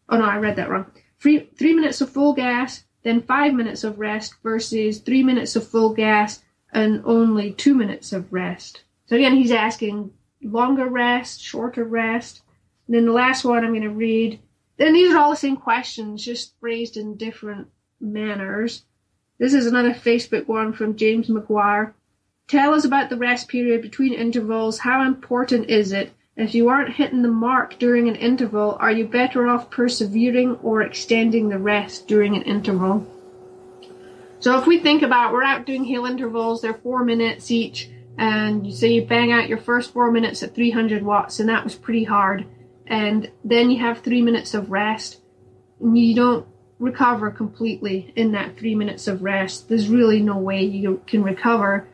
Oh 0.08 0.18
no, 0.18 0.24
I 0.24 0.36
read 0.36 0.56
that 0.56 0.68
wrong. 0.68 0.86
Three, 1.20 1.50
three 1.56 1.74
minutes 1.74 2.00
of 2.00 2.10
full 2.10 2.34
gas, 2.34 2.84
then 3.02 3.22
five 3.22 3.54
minutes 3.54 3.84
of 3.84 3.98
rest 3.98 4.34
versus 4.42 4.98
three 4.98 5.22
minutes 5.22 5.56
of 5.56 5.66
full 5.66 5.94
gas 5.94 6.42
and 6.72 7.02
only 7.04 7.52
two 7.52 7.74
minutes 7.74 8.12
of 8.12 8.32
rest. 8.32 8.82
So 9.06 9.16
again, 9.16 9.36
he's 9.36 9.50
asking 9.50 10.12
longer 10.42 10.86
rest, 10.86 11.40
shorter 11.40 11.84
rest. 11.84 12.42
And 12.86 12.96
then 12.96 13.06
the 13.06 13.12
last 13.12 13.44
one 13.44 13.64
I'm 13.64 13.72
going 13.72 13.82
to 13.82 13.90
read. 13.90 14.40
Then 14.76 14.94
these 14.94 15.12
are 15.12 15.18
all 15.18 15.30
the 15.30 15.36
same 15.36 15.56
questions, 15.56 16.24
just 16.24 16.58
phrased 16.58 16.96
in 16.96 17.16
different 17.16 17.68
manners. 18.00 18.84
This 19.38 19.54
is 19.54 19.66
another 19.66 19.92
Facebook 19.92 20.46
one 20.46 20.72
from 20.72 20.96
James 20.96 21.28
McGuire. 21.28 21.92
Tell 22.48 22.74
us 22.74 22.84
about 22.84 23.10
the 23.10 23.16
rest 23.16 23.48
period 23.48 23.82
between 23.82 24.12
intervals. 24.12 24.78
How 24.78 25.04
important 25.04 25.70
is 25.70 25.92
it? 25.92 26.12
If 26.36 26.54
you 26.54 26.68
aren't 26.68 26.94
hitting 26.94 27.22
the 27.22 27.28
mark 27.28 27.78
during 27.78 28.08
an 28.08 28.16
interval, 28.16 28.76
are 28.80 28.90
you 28.90 29.06
better 29.06 29.46
off 29.46 29.70
persevering 29.70 30.56
or 30.62 30.82
extending 30.82 31.48
the 31.48 31.58
rest 31.58 32.08
during 32.08 32.34
an 32.34 32.42
interval? 32.42 33.06
So 34.40 34.58
if 34.58 34.66
we 34.66 34.78
think 34.78 35.02
about 35.02 35.32
we're 35.32 35.44
out 35.44 35.66
doing 35.66 35.84
hill 35.84 36.06
intervals, 36.06 36.62
they're 36.62 36.74
four 36.74 37.04
minutes 37.04 37.50
each, 37.50 37.90
and 38.18 38.66
you 38.66 38.72
say 38.72 38.92
you 38.92 39.04
bang 39.04 39.30
out 39.30 39.48
your 39.48 39.58
first 39.58 39.92
four 39.92 40.10
minutes 40.10 40.42
at 40.42 40.54
300 40.54 41.02
watts, 41.02 41.38
and 41.38 41.48
that 41.48 41.64
was 41.64 41.74
pretty 41.74 42.04
hard. 42.04 42.46
And 42.86 43.30
then 43.44 43.70
you 43.70 43.80
have 43.80 44.00
three 44.00 44.22
minutes 44.22 44.54
of 44.54 44.70
rest, 44.70 45.20
and 45.80 45.96
you 45.96 46.14
don't 46.14 46.46
recover 46.78 47.30
completely 47.30 48.12
in 48.16 48.32
that 48.32 48.58
three 48.58 48.74
minutes 48.74 49.06
of 49.06 49.22
rest. 49.22 49.68
There's 49.68 49.88
really 49.88 50.20
no 50.20 50.36
way 50.36 50.64
you 50.64 51.02
can 51.06 51.22
recover. 51.22 51.88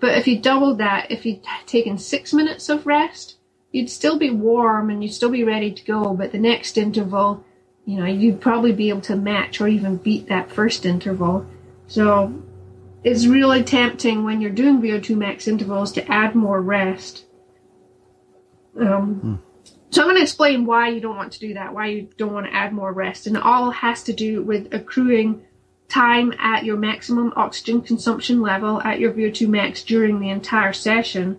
But 0.00 0.16
if 0.16 0.28
you 0.28 0.38
double 0.38 0.76
that, 0.76 1.10
if 1.10 1.26
you'd 1.26 1.42
taken 1.66 1.98
six 1.98 2.32
minutes 2.32 2.68
of 2.68 2.86
rest, 2.86 3.36
you'd 3.72 3.90
still 3.90 4.18
be 4.18 4.30
warm 4.30 4.90
and 4.90 5.02
you'd 5.02 5.12
still 5.12 5.30
be 5.30 5.42
ready 5.42 5.72
to 5.72 5.84
go. 5.84 6.14
But 6.14 6.30
the 6.30 6.38
next 6.38 6.78
interval, 6.78 7.44
you 7.84 7.98
know, 7.98 8.06
you'd 8.06 8.40
probably 8.40 8.72
be 8.72 8.90
able 8.90 9.00
to 9.02 9.16
match 9.16 9.60
or 9.60 9.66
even 9.66 9.96
beat 9.96 10.28
that 10.28 10.52
first 10.52 10.86
interval. 10.86 11.44
So 11.88 12.42
it's 13.02 13.26
really 13.26 13.64
tempting 13.64 14.24
when 14.24 14.40
you're 14.40 14.50
doing 14.50 14.80
VO2 14.80 15.16
max 15.16 15.48
intervals 15.48 15.90
to 15.92 16.10
add 16.10 16.34
more 16.34 16.62
rest. 16.62 17.24
Um, 18.78 19.14
hmm. 19.14 19.34
So 19.90 20.02
I'm 20.02 20.08
going 20.08 20.16
to 20.16 20.22
explain 20.22 20.66
why 20.66 20.88
you 20.88 21.00
don't 21.00 21.16
want 21.16 21.32
to 21.32 21.38
do 21.38 21.54
that, 21.54 21.72
why 21.72 21.86
you 21.86 22.08
don't 22.16 22.32
want 22.32 22.46
to 22.46 22.54
add 22.54 22.72
more 22.72 22.92
rest. 22.92 23.26
And 23.26 23.36
it 23.36 23.42
all 23.42 23.70
has 23.70 24.02
to 24.04 24.12
do 24.12 24.42
with 24.42 24.72
accruing 24.74 25.42
time 25.88 26.34
at 26.38 26.64
your 26.64 26.76
maximum 26.76 27.32
oxygen 27.36 27.80
consumption 27.80 28.42
level 28.42 28.80
at 28.82 29.00
your 29.00 29.12
VO2 29.12 29.48
max 29.48 29.82
during 29.82 30.20
the 30.20 30.28
entire 30.28 30.74
session. 30.74 31.38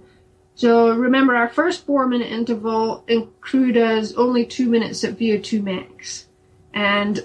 So 0.55 0.95
remember, 0.95 1.35
our 1.35 1.47
first 1.47 1.85
four 1.85 2.07
minute 2.07 2.31
interval 2.31 3.05
accrued 3.07 3.77
as 3.77 4.13
only 4.13 4.45
two 4.45 4.67
minutes 4.67 5.03
at 5.03 5.17
VO2 5.17 5.63
max. 5.63 6.27
And 6.73 7.19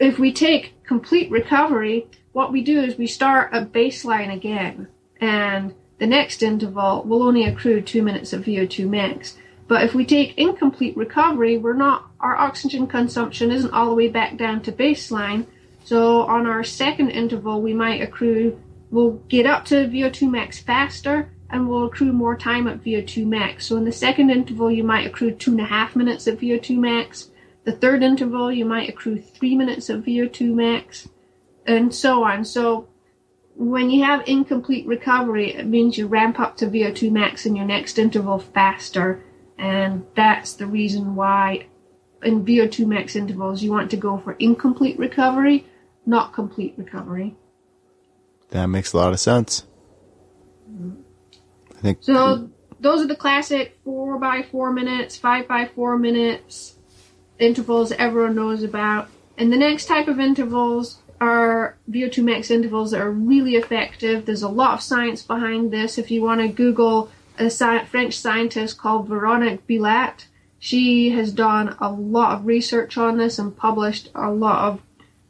if 0.00 0.18
we 0.18 0.32
take 0.32 0.82
complete 0.82 1.30
recovery, 1.30 2.08
what 2.32 2.50
we 2.50 2.62
do 2.62 2.80
is 2.80 2.98
we 2.98 3.06
start 3.06 3.52
at 3.52 3.72
baseline 3.72 4.34
again. 4.34 4.88
And 5.20 5.74
the 6.02 6.08
next 6.08 6.42
interval 6.42 7.04
will 7.04 7.22
only 7.22 7.44
accrue 7.44 7.80
two 7.80 8.02
minutes 8.02 8.32
of 8.32 8.42
VO2 8.42 8.88
max. 8.88 9.36
But 9.68 9.84
if 9.84 9.94
we 9.94 10.04
take 10.04 10.36
incomplete 10.36 10.96
recovery, 10.96 11.58
we're 11.58 11.74
not, 11.74 12.10
our 12.18 12.34
oxygen 12.34 12.88
consumption 12.88 13.52
isn't 13.52 13.72
all 13.72 13.90
the 13.90 13.94
way 13.94 14.08
back 14.08 14.36
down 14.36 14.62
to 14.62 14.72
baseline. 14.72 15.46
So 15.84 16.22
on 16.22 16.44
our 16.44 16.64
second 16.64 17.10
interval, 17.10 17.62
we 17.62 17.72
might 17.72 18.02
accrue, 18.02 18.60
we'll 18.90 19.12
get 19.28 19.46
up 19.46 19.64
to 19.66 19.86
VO2 19.86 20.28
max 20.28 20.58
faster 20.58 21.30
and 21.50 21.68
we'll 21.68 21.84
accrue 21.84 22.12
more 22.12 22.36
time 22.36 22.66
at 22.66 22.82
VO2 22.82 23.24
max. 23.24 23.66
So 23.66 23.76
in 23.76 23.84
the 23.84 23.92
second 23.92 24.30
interval, 24.30 24.72
you 24.72 24.82
might 24.82 25.06
accrue 25.06 25.30
two 25.30 25.52
and 25.52 25.60
a 25.60 25.66
half 25.66 25.94
minutes 25.94 26.26
of 26.26 26.40
VO2 26.40 26.78
max. 26.78 27.30
The 27.62 27.70
third 27.70 28.02
interval, 28.02 28.50
you 28.50 28.64
might 28.64 28.88
accrue 28.88 29.20
three 29.20 29.54
minutes 29.54 29.88
of 29.88 30.02
VO2 30.02 30.52
max 30.52 31.08
and 31.64 31.94
so 31.94 32.24
on. 32.24 32.44
So 32.44 32.88
when 33.54 33.90
you 33.90 34.04
have 34.04 34.26
incomplete 34.26 34.86
recovery, 34.86 35.54
it 35.54 35.66
means 35.66 35.98
you 35.98 36.06
ramp 36.06 36.40
up 36.40 36.56
to 36.58 36.66
VO2 36.66 37.10
max 37.10 37.46
in 37.46 37.54
your 37.54 37.66
next 37.66 37.98
interval 37.98 38.38
faster. 38.38 39.22
And 39.58 40.06
that's 40.16 40.54
the 40.54 40.66
reason 40.66 41.14
why 41.14 41.66
in 42.22 42.44
VO2 42.44 42.86
max 42.86 43.16
intervals 43.16 43.62
you 43.62 43.70
want 43.70 43.90
to 43.90 43.96
go 43.96 44.18
for 44.18 44.32
incomplete 44.38 44.98
recovery, 44.98 45.66
not 46.06 46.32
complete 46.32 46.74
recovery. 46.76 47.36
That 48.50 48.66
makes 48.66 48.92
a 48.92 48.96
lot 48.96 49.12
of 49.12 49.20
sense. 49.20 49.66
I 51.76 51.80
think 51.80 51.98
so. 52.02 52.50
Those 52.80 53.02
are 53.02 53.06
the 53.06 53.16
classic 53.16 53.78
four 53.84 54.18
by 54.18 54.42
four 54.42 54.72
minutes, 54.72 55.16
five 55.16 55.46
by 55.46 55.66
four 55.66 55.96
minutes 55.96 56.74
intervals 57.38 57.92
everyone 57.92 58.34
knows 58.34 58.62
about. 58.62 59.08
And 59.36 59.52
the 59.52 59.56
next 59.56 59.86
type 59.86 60.08
of 60.08 60.20
intervals 60.20 61.01
are 61.22 61.76
VO2 61.88 62.24
max 62.24 62.50
intervals 62.50 62.90
that 62.90 63.00
are 63.00 63.10
really 63.10 63.54
effective. 63.54 64.26
There's 64.26 64.42
a 64.42 64.48
lot 64.48 64.74
of 64.74 64.82
science 64.82 65.22
behind 65.22 65.70
this. 65.70 65.96
If 65.96 66.10
you 66.10 66.20
want 66.20 66.40
to 66.40 66.48
Google 66.48 67.10
a 67.38 67.44
sci- 67.44 67.84
French 67.84 68.18
scientist 68.18 68.76
called 68.76 69.06
Veronique 69.06 69.64
Billat, 69.68 70.26
she 70.58 71.10
has 71.10 71.32
done 71.32 71.76
a 71.80 71.92
lot 71.92 72.34
of 72.34 72.46
research 72.46 72.98
on 72.98 73.18
this 73.18 73.38
and 73.38 73.56
published 73.56 74.10
a 74.16 74.32
lot 74.32 74.72
of 74.72 74.80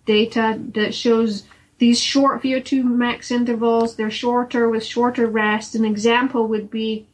data 0.07 0.59
that 0.73 0.95
shows 0.95 1.45
these 1.79 2.01
short 2.01 2.43
VO2 2.43 2.85
max 2.85 3.31
intervals. 3.31 3.97
They're 3.97 4.11
shorter 4.11 4.71
with 4.71 4.87
shorter 4.87 5.27
rest. 5.27 5.75
An 5.75 5.85
example 5.85 6.49
would 6.49 6.71
be 6.71 7.07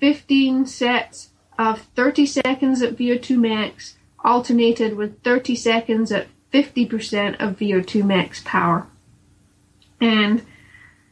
15 0.00 0.64
sets 0.64 1.30
of 1.58 1.82
30 1.94 2.24
seconds 2.24 2.80
at 2.80 2.96
VO2 2.96 3.38
max 3.38 3.96
alternated 4.24 4.96
with 4.96 5.22
30 5.22 5.54
seconds 5.54 6.10
at 6.10 6.28
50% 6.54 7.40
of 7.40 7.58
VO2 7.58 8.04
max 8.04 8.40
power. 8.44 8.86
And 10.00 10.42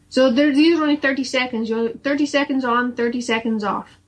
so 0.09 0.31
there's 0.31 0.57
these 0.57 0.78
are 0.78 0.83
only 0.83 0.96
30 0.96 1.24
seconds. 1.24 1.68
You're 1.68 1.90
30 1.90 2.26
seconds 2.26 2.64
on, 2.64 2.94
30 2.94 3.20
seconds 3.20 3.64
off. 3.64 3.98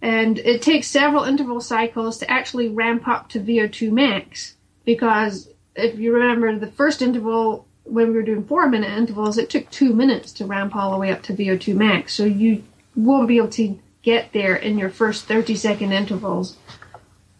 And 0.00 0.38
it 0.38 0.62
takes 0.62 0.86
several 0.86 1.24
interval 1.24 1.60
cycles 1.60 2.18
to 2.18 2.30
actually 2.30 2.68
ramp 2.68 3.06
up 3.06 3.28
to 3.30 3.40
VO2 3.40 3.90
max 3.90 4.54
because 4.84 5.50
if 5.74 5.98
you 5.98 6.14
remember 6.14 6.56
the 6.56 6.70
first 6.70 7.02
interval 7.02 7.66
when 7.84 8.08
we 8.08 8.14
were 8.14 8.22
doing 8.22 8.44
four 8.44 8.68
minute 8.68 8.96
intervals, 8.96 9.36
it 9.36 9.50
took 9.50 9.68
two 9.70 9.92
minutes 9.92 10.32
to 10.32 10.46
ramp 10.46 10.74
all 10.74 10.92
the 10.92 10.98
way 10.98 11.10
up 11.10 11.22
to 11.24 11.34
VO2 11.34 11.74
max. 11.74 12.14
So 12.14 12.24
you 12.24 12.62
won't 12.94 13.28
be 13.28 13.36
able 13.36 13.48
to 13.48 13.78
get 14.02 14.32
there 14.32 14.56
in 14.56 14.78
your 14.78 14.90
first 14.90 15.24
30 15.24 15.54
second 15.54 15.92
intervals. 15.92 16.56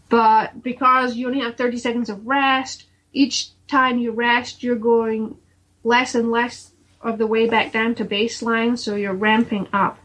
But 0.08 0.62
because 0.62 1.16
you 1.16 1.26
only 1.26 1.40
have 1.40 1.56
30 1.56 1.78
seconds 1.78 2.10
of 2.10 2.26
rest, 2.26 2.84
each 3.12 3.50
time 3.66 3.98
you 3.98 4.12
rest, 4.12 4.62
you're 4.62 4.76
going 4.76 5.36
less 5.84 6.14
and 6.14 6.30
less 6.30 6.72
of 7.00 7.18
the 7.18 7.26
way 7.26 7.48
back 7.48 7.72
down 7.72 7.94
to 7.94 8.04
baseline, 8.04 8.76
so 8.76 8.94
you're 8.94 9.14
ramping 9.14 9.68
up. 9.72 9.98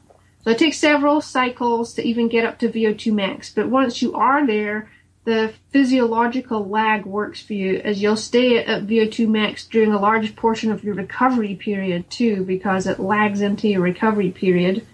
So 0.43 0.51
it 0.51 0.57
takes 0.57 0.77
several 0.77 1.21
cycles 1.21 1.93
to 1.93 2.03
even 2.03 2.27
get 2.27 2.45
up 2.45 2.59
to 2.59 2.69
VO2 2.69 3.13
max, 3.13 3.51
but 3.53 3.69
once 3.69 4.01
you 4.01 4.13
are 4.13 4.45
there, 4.45 4.89
the 5.25 5.53
physiological 5.71 6.67
lag 6.67 7.05
works 7.05 7.41
for 7.41 7.53
you 7.53 7.77
as 7.77 8.01
you'll 8.01 8.17
stay 8.17 8.57
at 8.57 8.85
VO2 8.85 9.27
max 9.27 9.65
during 9.65 9.93
a 9.93 9.99
large 9.99 10.35
portion 10.35 10.71
of 10.71 10.83
your 10.83 10.95
recovery 10.95 11.55
period 11.55 12.09
too, 12.09 12.43
because 12.43 12.85
it 12.87 12.99
lags 12.99 13.39
into 13.39 13.69
your 13.69 13.81
recovery 13.81 14.31
period. 14.31 14.85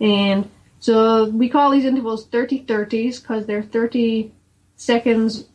And 0.00 0.48
So 0.78 1.28
we 1.30 1.48
call 1.48 1.70
these 1.70 1.84
intervals 1.84 2.26
30 2.26 2.64
30s 2.64 3.20
because 3.20 3.46
they're 3.46 3.62
30 3.62 4.32
seconds 4.76 5.46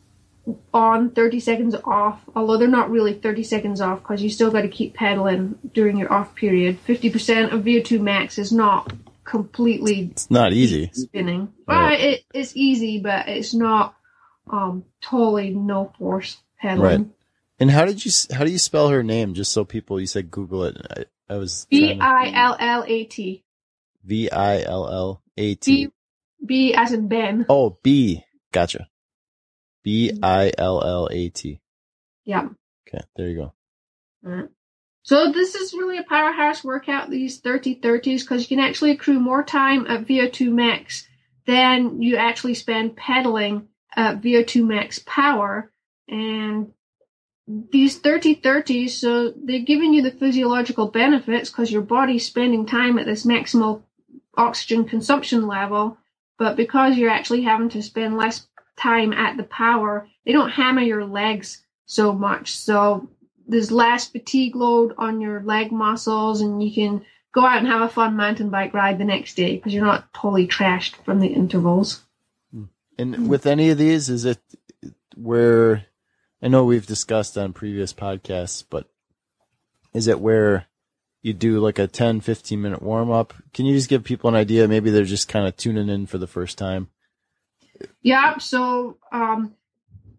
on, 0.74 1.10
30 1.10 1.40
seconds 1.40 1.74
off, 1.84 2.20
although 2.34 2.56
they're 2.56 2.68
not 2.68 2.90
really 2.90 3.14
30 3.14 3.42
seconds 3.44 3.80
off 3.80 4.00
because 4.00 4.22
you 4.22 4.28
still 4.30 4.50
got 4.50 4.62
to 4.62 4.68
keep 4.68 4.94
pedaling 4.94 5.58
during 5.72 5.96
your 5.96 6.12
off 6.12 6.34
period. 6.34 6.78
50% 6.86 7.52
of 7.52 7.62
VO2 7.64 8.00
max 8.00 8.38
is 8.38 8.50
not 8.52 8.92
completely 9.24 10.08
It's 10.10 10.30
not 10.30 10.52
easy. 10.52 10.90
spinning. 10.92 11.52
Right. 11.66 11.98
Well, 12.00 12.10
it, 12.10 12.24
it's 12.34 12.56
easy, 12.56 12.98
but 13.00 13.28
it's 13.28 13.54
not 13.54 13.94
um, 14.50 14.84
totally 15.00 15.50
no 15.50 15.92
force 15.98 16.38
pedaling. 16.60 17.02
Right. 17.02 17.06
And 17.60 17.70
how 17.70 17.84
did 17.84 18.04
you 18.04 18.10
how 18.32 18.42
do 18.44 18.50
you 18.50 18.58
spell 18.58 18.88
her 18.88 19.04
name? 19.04 19.34
Just 19.34 19.52
so 19.52 19.64
people, 19.64 20.00
you 20.00 20.06
said 20.08 20.32
Google 20.32 20.64
it. 20.64 20.76
I, 21.28 21.34
I 21.34 21.36
was 21.36 21.66
B 21.70 21.94
to- 21.94 22.02
I 22.02 22.32
L 22.34 22.56
L 22.58 22.84
A 22.86 23.04
T. 23.04 23.44
V 24.04 24.28
I 24.32 24.62
L 24.62 24.88
L 24.88 25.22
A 25.36 25.54
T. 25.54 25.88
B 26.44 26.74
as 26.74 26.92
in 26.92 27.06
Ben. 27.06 27.46
Oh, 27.48 27.78
B. 27.84 28.24
Gotcha. 28.50 28.88
B 29.82 30.18
I 30.22 30.52
L 30.56 30.82
L 30.82 31.08
A 31.10 31.28
T. 31.28 31.60
Yeah. 32.24 32.48
Okay, 32.88 33.04
there 33.16 33.28
you 33.28 33.36
go. 33.36 33.52
Alright. 34.26 34.48
So 35.04 35.32
this 35.32 35.56
is 35.56 35.72
really 35.72 35.98
a 35.98 36.04
powerhouse 36.04 36.62
workout, 36.62 37.10
these 37.10 37.40
30 37.40 37.80
30s, 37.80 38.20
because 38.20 38.42
you 38.42 38.56
can 38.56 38.64
actually 38.64 38.92
accrue 38.92 39.18
more 39.18 39.42
time 39.42 39.86
at 39.88 40.06
VO2 40.06 40.52
max 40.52 41.08
than 41.44 42.00
you 42.00 42.16
actually 42.16 42.54
spend 42.54 42.96
pedaling 42.96 43.66
at 43.96 44.20
VO2 44.20 44.64
max 44.64 45.00
power. 45.04 45.72
And 46.08 46.72
these 47.48 47.98
30 47.98 48.36
30s, 48.36 48.90
so 48.90 49.32
they're 49.36 49.60
giving 49.60 49.92
you 49.92 50.02
the 50.02 50.12
physiological 50.12 50.86
benefits 50.86 51.50
because 51.50 51.72
your 51.72 51.82
body's 51.82 52.24
spending 52.24 52.64
time 52.64 52.96
at 52.98 53.06
this 53.06 53.26
maximal 53.26 53.82
oxygen 54.36 54.84
consumption 54.84 55.48
level. 55.48 55.98
But 56.38 56.56
because 56.56 56.96
you're 56.96 57.10
actually 57.10 57.42
having 57.42 57.70
to 57.70 57.82
spend 57.82 58.16
less 58.16 58.46
time 58.82 59.12
at 59.12 59.36
the 59.36 59.44
power, 59.44 60.08
they 60.24 60.32
don't 60.32 60.50
hammer 60.50 60.82
your 60.82 61.04
legs 61.04 61.64
so 61.86 62.12
much. 62.12 62.56
So 62.56 63.08
there's 63.46 63.70
less 63.70 64.08
fatigue 64.08 64.56
load 64.56 64.94
on 64.98 65.20
your 65.20 65.42
leg 65.42 65.72
muscles 65.72 66.40
and 66.40 66.62
you 66.62 66.72
can 66.72 67.04
go 67.32 67.44
out 67.44 67.58
and 67.58 67.66
have 67.66 67.82
a 67.82 67.88
fun 67.88 68.16
mountain 68.16 68.50
bike 68.50 68.74
ride 68.74 68.98
the 68.98 69.04
next 69.04 69.34
day 69.34 69.56
because 69.56 69.72
you're 69.72 69.84
not 69.84 70.12
totally 70.12 70.46
trashed 70.46 71.02
from 71.04 71.20
the 71.20 71.28
intervals. 71.28 72.02
Hmm. 72.52 72.64
And 72.98 73.28
with 73.28 73.46
any 73.46 73.70
of 73.70 73.78
these, 73.78 74.08
is 74.08 74.24
it 74.24 74.40
where 75.16 75.86
I 76.42 76.48
know 76.48 76.64
we've 76.64 76.86
discussed 76.86 77.38
on 77.38 77.52
previous 77.52 77.92
podcasts, 77.92 78.64
but 78.68 78.88
is 79.94 80.06
it 80.06 80.20
where 80.20 80.66
you 81.22 81.32
do 81.32 81.60
like 81.60 81.78
a 81.78 81.86
10, 81.86 82.20
15 82.20 82.60
minute 82.60 82.82
warm 82.82 83.10
up? 83.10 83.32
Can 83.54 83.66
you 83.66 83.76
just 83.76 83.88
give 83.88 84.04
people 84.04 84.28
an 84.28 84.36
idea? 84.36 84.68
Maybe 84.68 84.90
they're 84.90 85.04
just 85.04 85.28
kind 85.28 85.46
of 85.46 85.56
tuning 85.56 85.88
in 85.88 86.06
for 86.06 86.18
the 86.18 86.26
first 86.26 86.58
time. 86.58 86.88
Yeah, 88.02 88.38
so 88.38 88.98
um, 89.12 89.54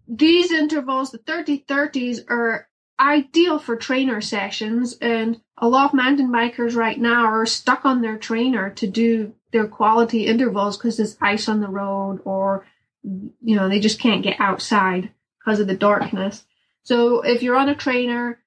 these 0.08 0.52
intervals, 0.52 1.12
the 1.12 1.18
30 1.18 1.66
30s, 1.68 2.20
are 2.30 2.68
ideal 3.00 3.60
for 3.60 3.76
trainer 3.76 4.22
sessions, 4.22 4.98
and 5.02 5.42
a 5.58 5.68
lot 5.68 5.88
of 5.88 5.94
mountain 5.94 6.30
bikers 6.30 6.76
right 6.76 7.00
now 7.00 7.26
are 7.26 7.46
stuck 7.46 7.86
on 7.86 8.02
their 8.02 8.18
trainer 8.18 8.70
to 8.72 8.88
do 8.88 9.34
their 9.52 9.68
quality 9.68 10.26
intervals 10.26 10.78
because 10.78 10.98
there's 10.98 11.18
ice 11.22 11.48
on 11.48 11.62
the 11.62 11.68
road 11.68 12.20
or 12.26 12.66
you 13.04 13.56
know 13.56 13.70
they 13.70 13.80
just 13.80 14.00
can't 14.00 14.24
get 14.24 14.40
outside 14.40 15.12
because 15.40 15.60
of 15.60 15.68
the 15.68 15.76
darkness. 15.76 16.46
So 16.84 17.22
if 17.22 17.44
you're 17.44 17.56
on 17.56 17.70
a 17.70 17.76
trainer, 17.76 18.40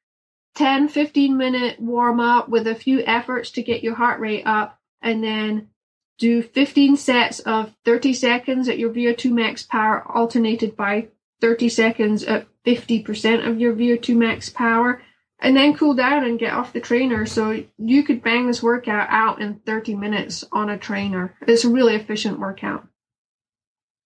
10 0.56 0.88
15 0.88 1.36
minute 1.36 1.80
warm 1.80 2.18
up 2.18 2.48
with 2.48 2.66
a 2.66 2.74
few 2.74 3.00
efforts 3.04 3.50
to 3.52 3.62
get 3.62 3.82
your 3.82 3.94
heart 3.94 4.20
rate 4.20 4.44
up 4.46 4.78
and 5.02 5.22
then 5.22 5.68
do 6.18 6.42
15 6.42 6.96
sets 6.96 7.40
of 7.40 7.72
30 7.84 8.12
seconds 8.14 8.68
at 8.68 8.78
your 8.78 8.90
VO2 8.90 9.30
max 9.30 9.62
power 9.62 10.02
alternated 10.10 10.76
by 10.76 11.08
30 11.40 11.68
seconds 11.68 12.24
at 12.24 12.46
50% 12.64 13.46
of 13.46 13.60
your 13.60 13.74
VO2 13.74 14.16
max 14.16 14.48
power 14.48 15.02
and 15.38 15.56
then 15.56 15.76
cool 15.76 15.94
down 15.94 16.24
and 16.24 16.38
get 16.38 16.54
off 16.54 16.72
the 16.72 16.80
trainer 16.80 17.26
so 17.26 17.62
you 17.78 18.02
could 18.02 18.22
bang 18.22 18.46
this 18.46 18.62
workout 18.62 19.08
out 19.10 19.40
in 19.40 19.56
30 19.66 19.94
minutes 19.94 20.44
on 20.50 20.70
a 20.70 20.78
trainer. 20.78 21.34
It's 21.46 21.64
a 21.64 21.68
really 21.68 21.94
efficient 21.94 22.40
workout. 22.40 22.86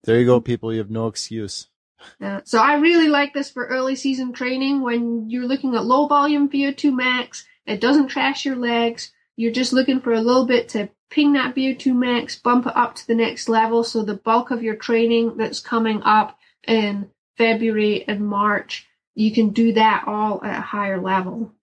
There 0.05 0.19
you 0.19 0.27
go, 0.27 0.41
people. 0.41 0.73
You 0.73 0.79
have 0.79 0.91
no 0.91 1.07
excuse. 1.07 1.69
Yeah. 2.19 2.41
So 2.45 2.59
I 2.59 2.77
really 2.77 3.09
like 3.09 3.35
this 3.35 3.51
for 3.51 3.67
early 3.67 3.95
season 3.95 4.33
training 4.33 4.81
when 4.81 5.29
you're 5.29 5.47
looking 5.47 5.75
at 5.75 5.85
low 5.85 6.07
volume 6.07 6.49
VO2 6.49 6.95
max. 6.95 7.47
It 7.67 7.81
doesn't 7.81 8.09
trash 8.09 8.45
your 8.45 8.57
legs. 8.57 9.13
You're 9.41 9.53
just 9.53 9.73
looking 9.73 10.03
for 10.03 10.13
a 10.13 10.21
little 10.21 10.45
bit 10.45 10.69
to 10.71 10.91
ping 11.09 11.33
that 11.33 11.55
VO2 11.55 11.95
max, 11.95 12.39
bump 12.39 12.67
it 12.67 12.77
up 12.77 12.95
to 12.97 13.07
the 13.07 13.15
next 13.15 13.49
level. 13.49 13.83
So 13.83 14.03
the 14.03 14.13
bulk 14.13 14.51
of 14.51 14.63
your 14.63 14.77
training 14.77 15.39
that's 15.39 15.61
coming 15.61 16.03
up 16.03 16.39
in 16.69 17.11
February 17.39 18.07
and 18.07 18.21
March, 18.27 18.87
you 19.15 19.33
can 19.33 19.49
do 19.49 19.73
that 19.73 20.05
all 20.07 20.45
at 20.45 20.59
a 20.59 20.61
higher 20.61 21.01
level. 21.01 21.55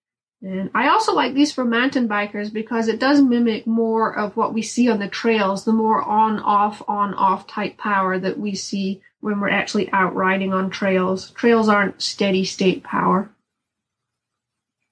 And 0.42 0.72
I 0.74 0.88
also 0.88 1.14
like 1.14 1.34
these 1.34 1.52
for 1.52 1.64
mountain 1.64 2.08
bikers 2.08 2.52
because 2.52 2.88
it 2.88 2.98
does 2.98 3.22
mimic 3.22 3.64
more 3.64 4.12
of 4.12 4.36
what 4.36 4.52
we 4.52 4.62
see 4.62 4.90
on 4.90 4.98
the 4.98 5.06
trails, 5.06 5.64
the 5.64 5.72
more 5.72 6.02
on 6.02 6.40
off, 6.40 6.82
on 6.88 7.14
off 7.14 7.46
type 7.46 7.78
power 7.78 8.18
that 8.18 8.40
we 8.40 8.56
see 8.56 9.02
when 9.20 9.38
we're 9.38 9.50
actually 9.50 9.88
out 9.92 10.16
riding 10.16 10.52
on 10.52 10.70
trails. 10.70 11.30
Trails 11.30 11.68
aren't 11.68 12.02
steady 12.02 12.44
state 12.44 12.82
power. 12.82 13.30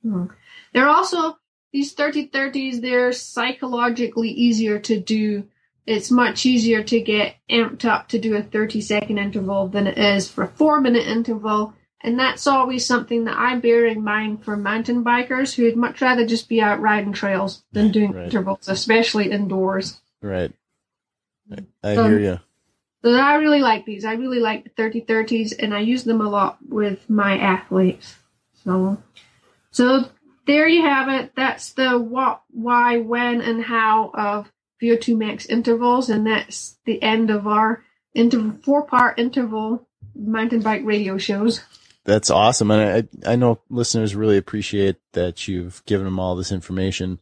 Hmm. 0.03 0.27
They're 0.73 0.89
also, 0.89 1.37
these 1.77 1.93
30 1.93 2.29
30s, 2.29 2.81
they're 2.81 3.13
psychologically 3.13 4.31
easier 4.31 4.79
to 4.79 4.99
do. 4.99 5.47
It's 5.85 6.11
much 6.11 6.47
easier 6.47 6.83
to 6.83 7.01
get 7.03 7.37
amped 7.51 7.85
up 7.85 8.09
to 8.09 8.19
do 8.19 8.35
a 8.35 8.43
30 8.43 8.81
second 8.81 9.19
interval 9.19 9.69
than 9.69 9.87
it 9.87 9.99
is 9.99 10.27
for 10.27 10.45
a 10.45 10.49
four 10.49 10.81
minute 10.81 11.07
interval. 11.07 11.75
And 12.01 12.19
that's 12.19 12.47
always 12.47 12.87
something 12.87 13.25
that 13.25 13.37
I 13.37 13.57
bear 13.57 13.85
in 13.85 14.03
mind 14.03 14.43
for 14.43 14.57
mountain 14.57 15.05
bikers 15.05 15.55
who'd 15.55 15.77
much 15.77 16.01
rather 16.01 16.25
just 16.25 16.49
be 16.49 16.63
out 16.63 16.81
riding 16.81 17.13
trails 17.13 17.63
than 17.73 17.93
doing 17.93 18.13
Right. 18.13 18.25
intervals, 18.25 18.69
especially 18.69 19.31
indoors. 19.31 20.01
Right. 20.23 20.53
I, 21.53 21.59
I 21.85 21.97
Um, 21.97 22.11
hear 22.11 22.21
you. 22.21 22.41
So 23.05 23.13
I 23.13 23.35
really 23.35 23.61
like 23.61 23.85
these. 23.85 24.07
I 24.07 24.15
really 24.15 24.41
like 24.41 24.65
the 24.65 24.71
30 24.71 25.03
30s 25.03 25.53
and 25.59 25.75
I 25.75 25.81
use 25.81 26.05
them 26.05 26.23
a 26.23 26.31
lot 26.31 26.57
with 26.67 27.11
my 27.11 27.37
athletes. 27.37 28.17
So, 28.65 28.97
so 29.71 30.09
there 30.47 30.69
you 30.69 30.83
have 30.83 31.09
it. 31.09 31.33
That's 31.37 31.73
the 31.73 31.99
what, 31.99 32.43
why, 32.51 32.99
when, 32.99 33.41
and 33.41 33.63
how 33.63 34.11
of 34.15 34.51
VO2 34.83 35.17
max 35.17 35.47
intervals. 35.47 36.09
And 36.09 36.27
that's 36.27 36.79
the 36.87 37.03
end 37.03 37.31
of 37.31 37.47
our 37.47 37.85
inter- 38.15 38.57
four 38.63 38.87
part 38.87 39.19
interval 39.19 39.87
mountain 40.15 40.61
bike 40.61 40.83
radio 40.85 41.19
shows. 41.19 41.61
That's 42.05 42.31
awesome. 42.31 42.71
And 42.71 43.09
I, 43.27 43.33
I 43.33 43.37
know 43.37 43.61
listeners 43.69 44.15
really 44.15 44.37
appreciate 44.37 44.97
that 45.13 45.49
you've 45.49 45.85
given 45.87 46.05
them 46.05 46.21
all 46.21 46.37
this 46.37 46.53
information. 46.53 47.19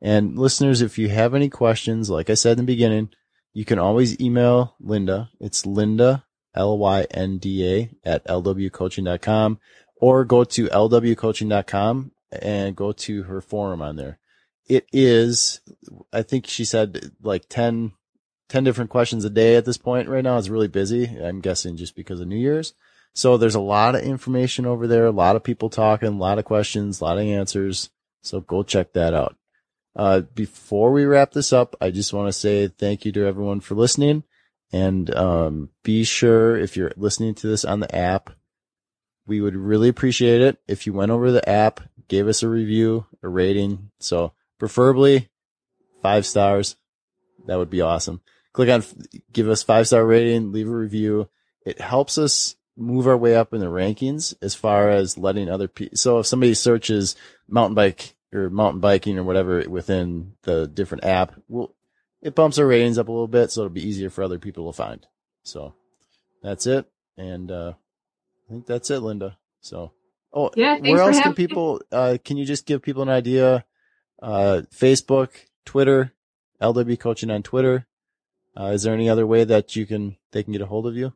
And 0.00 0.38
listeners, 0.38 0.80
if 0.80 0.96
you 0.96 1.08
have 1.08 1.34
any 1.34 1.48
questions, 1.48 2.08
like 2.08 2.30
I 2.30 2.34
said 2.34 2.52
in 2.52 2.58
the 2.58 2.72
beginning, 2.72 3.10
you 3.52 3.64
can 3.64 3.80
always 3.80 4.20
email 4.20 4.76
Lynda. 4.80 5.30
It's 5.40 5.62
Lynda, 5.64 6.22
L-Y-N-D-A 6.54 7.90
at 8.04 8.24
lwcoaching.com 8.26 9.58
or 9.96 10.24
go 10.24 10.44
to 10.44 10.68
lwcoaching.com 10.68 12.12
and 12.30 12.76
go 12.76 12.92
to 12.92 13.24
her 13.24 13.40
forum 13.40 13.82
on 13.82 13.96
there. 13.96 14.18
It 14.66 14.86
is, 14.92 15.60
I 16.12 16.22
think 16.22 16.46
she 16.46 16.64
said 16.64 17.12
like 17.22 17.48
10, 17.48 17.92
10 18.48 18.64
different 18.64 18.90
questions 18.90 19.24
a 19.24 19.30
day 19.30 19.56
at 19.56 19.64
this 19.64 19.78
point 19.78 20.08
right 20.08 20.24
now. 20.24 20.38
It's 20.38 20.48
really 20.48 20.68
busy. 20.68 21.06
I'm 21.06 21.40
guessing 21.40 21.76
just 21.76 21.96
because 21.96 22.20
of 22.20 22.28
New 22.28 22.36
Year's. 22.36 22.74
So 23.14 23.36
there's 23.36 23.54
a 23.54 23.60
lot 23.60 23.94
of 23.94 24.02
information 24.02 24.66
over 24.66 24.86
there, 24.86 25.06
a 25.06 25.10
lot 25.10 25.36
of 25.36 25.42
people 25.42 25.70
talking, 25.70 26.08
a 26.08 26.12
lot 26.12 26.38
of 26.38 26.44
questions, 26.44 27.00
a 27.00 27.04
lot 27.04 27.18
of 27.18 27.24
answers. 27.24 27.90
So 28.22 28.40
go 28.40 28.62
check 28.62 28.92
that 28.92 29.14
out. 29.14 29.36
Uh, 29.96 30.20
before 30.20 30.92
we 30.92 31.04
wrap 31.04 31.32
this 31.32 31.52
up, 31.52 31.74
I 31.80 31.90
just 31.90 32.12
want 32.12 32.28
to 32.28 32.32
say 32.32 32.68
thank 32.68 33.04
you 33.04 33.12
to 33.12 33.26
everyone 33.26 33.60
for 33.60 33.74
listening. 33.74 34.22
And 34.72 35.12
um, 35.14 35.70
be 35.82 36.04
sure 36.04 36.56
if 36.56 36.76
you're 36.76 36.92
listening 36.96 37.34
to 37.36 37.48
this 37.48 37.64
on 37.64 37.80
the 37.80 37.92
app, 37.94 38.30
we 39.26 39.40
would 39.40 39.56
really 39.56 39.88
appreciate 39.88 40.40
it 40.40 40.58
if 40.68 40.86
you 40.86 40.92
went 40.92 41.10
over 41.10 41.32
the 41.32 41.46
app, 41.48 41.80
gave 42.08 42.28
us 42.28 42.42
a 42.42 42.48
review, 42.48 43.06
a 43.22 43.28
rating. 43.28 43.90
So 44.00 44.32
preferably 44.58 45.28
five 46.02 46.26
stars. 46.26 46.76
That 47.46 47.56
would 47.56 47.70
be 47.70 47.80
awesome. 47.80 48.20
Click 48.52 48.68
on, 48.68 48.82
give 49.32 49.48
us 49.48 49.62
five 49.62 49.86
star 49.86 50.04
rating, 50.04 50.52
leave 50.52 50.68
a 50.68 50.72
review. 50.72 51.28
It 51.64 51.80
helps 51.80 52.18
us 52.18 52.56
move 52.76 53.06
our 53.06 53.16
way 53.16 53.34
up 53.34 53.52
in 53.52 53.60
the 53.60 53.66
rankings 53.66 54.34
as 54.40 54.54
far 54.54 54.90
as 54.90 55.18
letting 55.18 55.48
other 55.48 55.68
people. 55.68 55.96
So 55.96 56.18
if 56.18 56.26
somebody 56.26 56.54
searches 56.54 57.16
mountain 57.48 57.74
bike 57.74 58.14
or 58.32 58.50
mountain 58.50 58.80
biking 58.80 59.18
or 59.18 59.24
whatever 59.24 59.62
within 59.68 60.32
the 60.42 60.66
different 60.66 61.04
app, 61.04 61.34
well, 61.48 61.74
it 62.20 62.34
bumps 62.34 62.58
our 62.58 62.66
ratings 62.66 62.98
up 62.98 63.08
a 63.08 63.12
little 63.12 63.28
bit. 63.28 63.50
So 63.50 63.62
it'll 63.62 63.70
be 63.70 63.86
easier 63.86 64.10
for 64.10 64.22
other 64.22 64.38
people 64.38 64.70
to 64.70 64.76
find. 64.76 65.06
So 65.42 65.74
that's 66.42 66.66
it. 66.66 66.86
And, 67.16 67.50
uh, 67.50 67.74
I 68.48 68.52
think 68.52 68.66
that's 68.66 68.90
it, 68.90 69.02
Lynda. 69.02 69.36
So, 69.60 69.92
oh, 70.32 70.50
Yeah, 70.56 70.78
where 70.78 71.00
else 71.00 71.20
can 71.20 71.34
people, 71.34 71.80
uh, 71.92 72.18
can 72.24 72.36
you 72.36 72.44
just 72.44 72.66
give 72.66 72.82
people 72.82 73.02
an 73.02 73.08
idea? 73.08 73.64
Uh, 74.20 74.62
Facebook, 74.74 75.30
Twitter, 75.64 76.12
LW 76.60 76.98
coaching 76.98 77.30
on 77.30 77.42
Twitter. 77.42 77.86
Uh, 78.58 78.72
is 78.72 78.82
there 78.82 78.94
any 78.94 79.08
other 79.08 79.26
way 79.26 79.44
that 79.44 79.76
you 79.76 79.86
can 79.86 80.16
they 80.32 80.42
can 80.42 80.52
get 80.52 80.62
a 80.62 80.66
hold 80.66 80.86
of 80.86 80.96
you? 80.96 81.12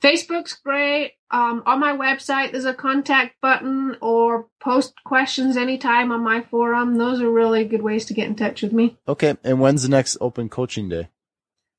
Facebook's 0.00 0.52
great. 0.52 1.12
Um, 1.30 1.62
on 1.66 1.80
my 1.80 1.96
website, 1.96 2.52
there's 2.52 2.66
a 2.66 2.74
contact 2.74 3.40
button 3.40 3.96
or 4.00 4.48
post 4.60 4.92
questions 5.04 5.56
anytime 5.56 6.12
on 6.12 6.22
my 6.22 6.42
forum. 6.42 6.98
Those 6.98 7.20
are 7.20 7.30
really 7.30 7.64
good 7.64 7.82
ways 7.82 8.04
to 8.06 8.14
get 8.14 8.28
in 8.28 8.36
touch 8.36 8.62
with 8.62 8.72
me. 8.72 8.98
Okay. 9.08 9.36
And 9.42 9.60
when's 9.60 9.82
the 9.82 9.88
next 9.88 10.18
open 10.20 10.48
coaching 10.48 10.88
day? 10.88 11.08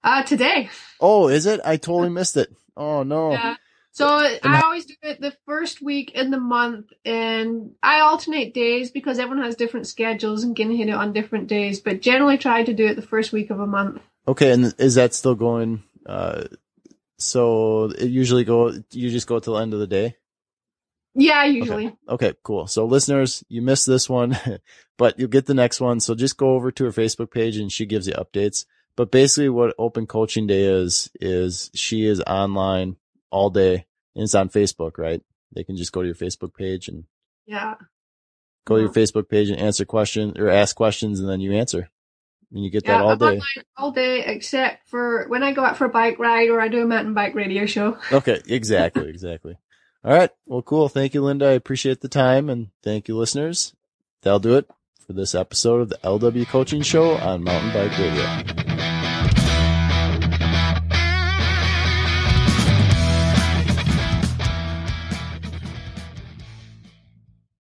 Uh, 0.04 0.24
today. 0.24 0.70
Oh, 1.00 1.28
is 1.30 1.46
it? 1.46 1.62
I 1.63 1.78
totally 1.78 2.10
missed 2.10 2.36
it. 2.36 2.54
Oh 2.76 3.04
no. 3.04 3.32
Yeah. 3.32 3.56
So 3.95 4.08
I 4.08 4.62
always 4.62 4.86
do 4.86 4.95
it 5.03 5.21
the 5.21 5.34
first 5.45 5.81
week 5.81 6.12
in 6.12 6.29
the 6.29 6.39
month, 6.39 6.91
and 7.05 7.71
I 7.81 8.01
alternate 8.01 8.53
days 8.53 8.91
because 8.91 9.19
everyone 9.19 9.45
has 9.45 9.55
different 9.55 9.88
schedules 9.88 10.43
and 10.43 10.53
can 10.53 10.69
hit 10.69 10.89
it 10.89 10.95
on 10.95 11.13
different 11.13 11.47
days. 11.47 11.79
But 11.79 12.01
generally, 12.01 12.38
try 12.38 12.63
to 12.63 12.73
do 12.73 12.86
it 12.88 12.95
the 12.95 13.01
first 13.01 13.31
week 13.31 13.51
of 13.51 13.62
a 13.62 13.65
month. 13.65 14.01
Okay, 14.27 14.51
and 14.51 14.75
is 14.79 14.95
that 14.95 15.13
still 15.13 15.36
going? 15.36 15.81
Uh, 16.05 16.43
so 17.17 17.86
it 17.86 18.10
usually 18.10 18.43
go. 18.43 18.73
You 18.91 19.10
just 19.10 19.27
go 19.27 19.39
till 19.39 19.53
the 19.53 19.62
end 19.62 19.73
of 19.73 19.79
the 19.79 19.88
day. 19.88 20.17
Yeah, 21.13 21.45
usually. 21.45 21.88
Okay. 21.88 21.97
okay, 22.10 22.34
cool. 22.43 22.67
So 22.67 22.84
listeners, 22.84 23.45
you 23.47 23.62
missed 23.62 23.88
this 23.88 24.10
one, 24.10 24.38
but 24.97 25.17
you'll 25.17 25.29
get 25.29 25.45
the 25.45 25.53
next 25.53 25.79
one. 25.79 26.01
So 26.01 26.15
just 26.15 26.36
go 26.36 26.49
over 26.49 26.69
to 26.69 26.84
her 26.84 26.91
Facebook 26.91 27.31
page 27.31 27.55
and 27.55 27.71
she 27.71 27.86
gives 27.86 28.08
you 28.08 28.13
updates. 28.15 28.65
But 28.97 29.10
basically 29.10 29.47
what 29.47 29.73
open 29.79 30.05
coaching 30.05 30.47
day 30.47 30.63
is, 30.65 31.10
is 31.21 31.71
she 31.73 32.05
is 32.05 32.19
online 32.27 32.97
all 33.36 33.50
day 33.50 33.86
and 34.15 34.24
it's 34.24 34.34
on 34.34 34.50
Facebook, 34.50 34.98
right? 34.98 35.21
They 35.54 35.65
can 35.65 35.76
just 35.76 35.91
go 35.91 36.02
to 36.02 36.08
your 36.08 36.15
Facebook 36.15 36.54
page 36.54 36.88
and 36.88 37.04
yeah, 37.45 37.76
go 38.65 38.76
to 38.76 38.82
your 38.82 38.91
Facebook 38.91 39.28
page 39.28 39.50
and 39.50 39.60
answer 39.60 39.84
questions 39.84 40.39
or 40.39 40.50
ask 40.50 40.76
questions 40.76 41.19
and 41.19 41.30
then 41.30 41.41
you 41.41 41.54
answer. 41.54 41.89
And 42.52 42.63
you 42.63 42.71
get 42.71 42.86
yeah, 42.86 43.00
that 43.00 43.04
all 43.04 43.12
I'm 43.12 43.17
day. 43.17 43.41
all 43.76 43.91
day 43.91 44.24
except 44.26 44.88
for 44.88 45.28
when 45.28 45.43
I 45.43 45.52
go 45.52 45.65
out 45.65 45.78
for 45.78 45.86
a 45.86 45.89
bike 45.89 46.17
ride 46.17 46.50
or 46.50 46.62
I 46.62 46.69
do 46.69 46.82
a 46.82 46.86
mountain 46.86 47.13
bike 47.13 47.36
radio 47.36 47.65
show. 47.65 47.98
Okay, 48.12 48.41
exactly, 48.48 49.10
exactly. 49.10 49.58
All 50.04 50.13
right. 50.13 50.30
Well, 50.45 50.62
cool. 50.62 50.88
Thank 50.88 51.13
you, 51.13 51.21
Lynda. 51.21 51.48
I 51.48 51.54
appreciate 51.54 52.02
the 52.02 52.08
time 52.08 52.50
and 52.50 52.69
thank 52.84 53.08
you, 53.08 53.17
listeners. 53.17 53.74
That'll 54.21 54.39
do 54.39 54.56
it 54.56 54.69
for 55.06 55.13
this 55.13 55.36
episode 55.36 55.82
of 55.82 55.89
the 55.89 55.98
LW 55.98 56.48
Coaching 56.48 56.84
Show 56.84 57.15
on 57.17 57.43
Mountain 57.43 57.74
Bike 57.74 57.98
Radio. 57.98 58.64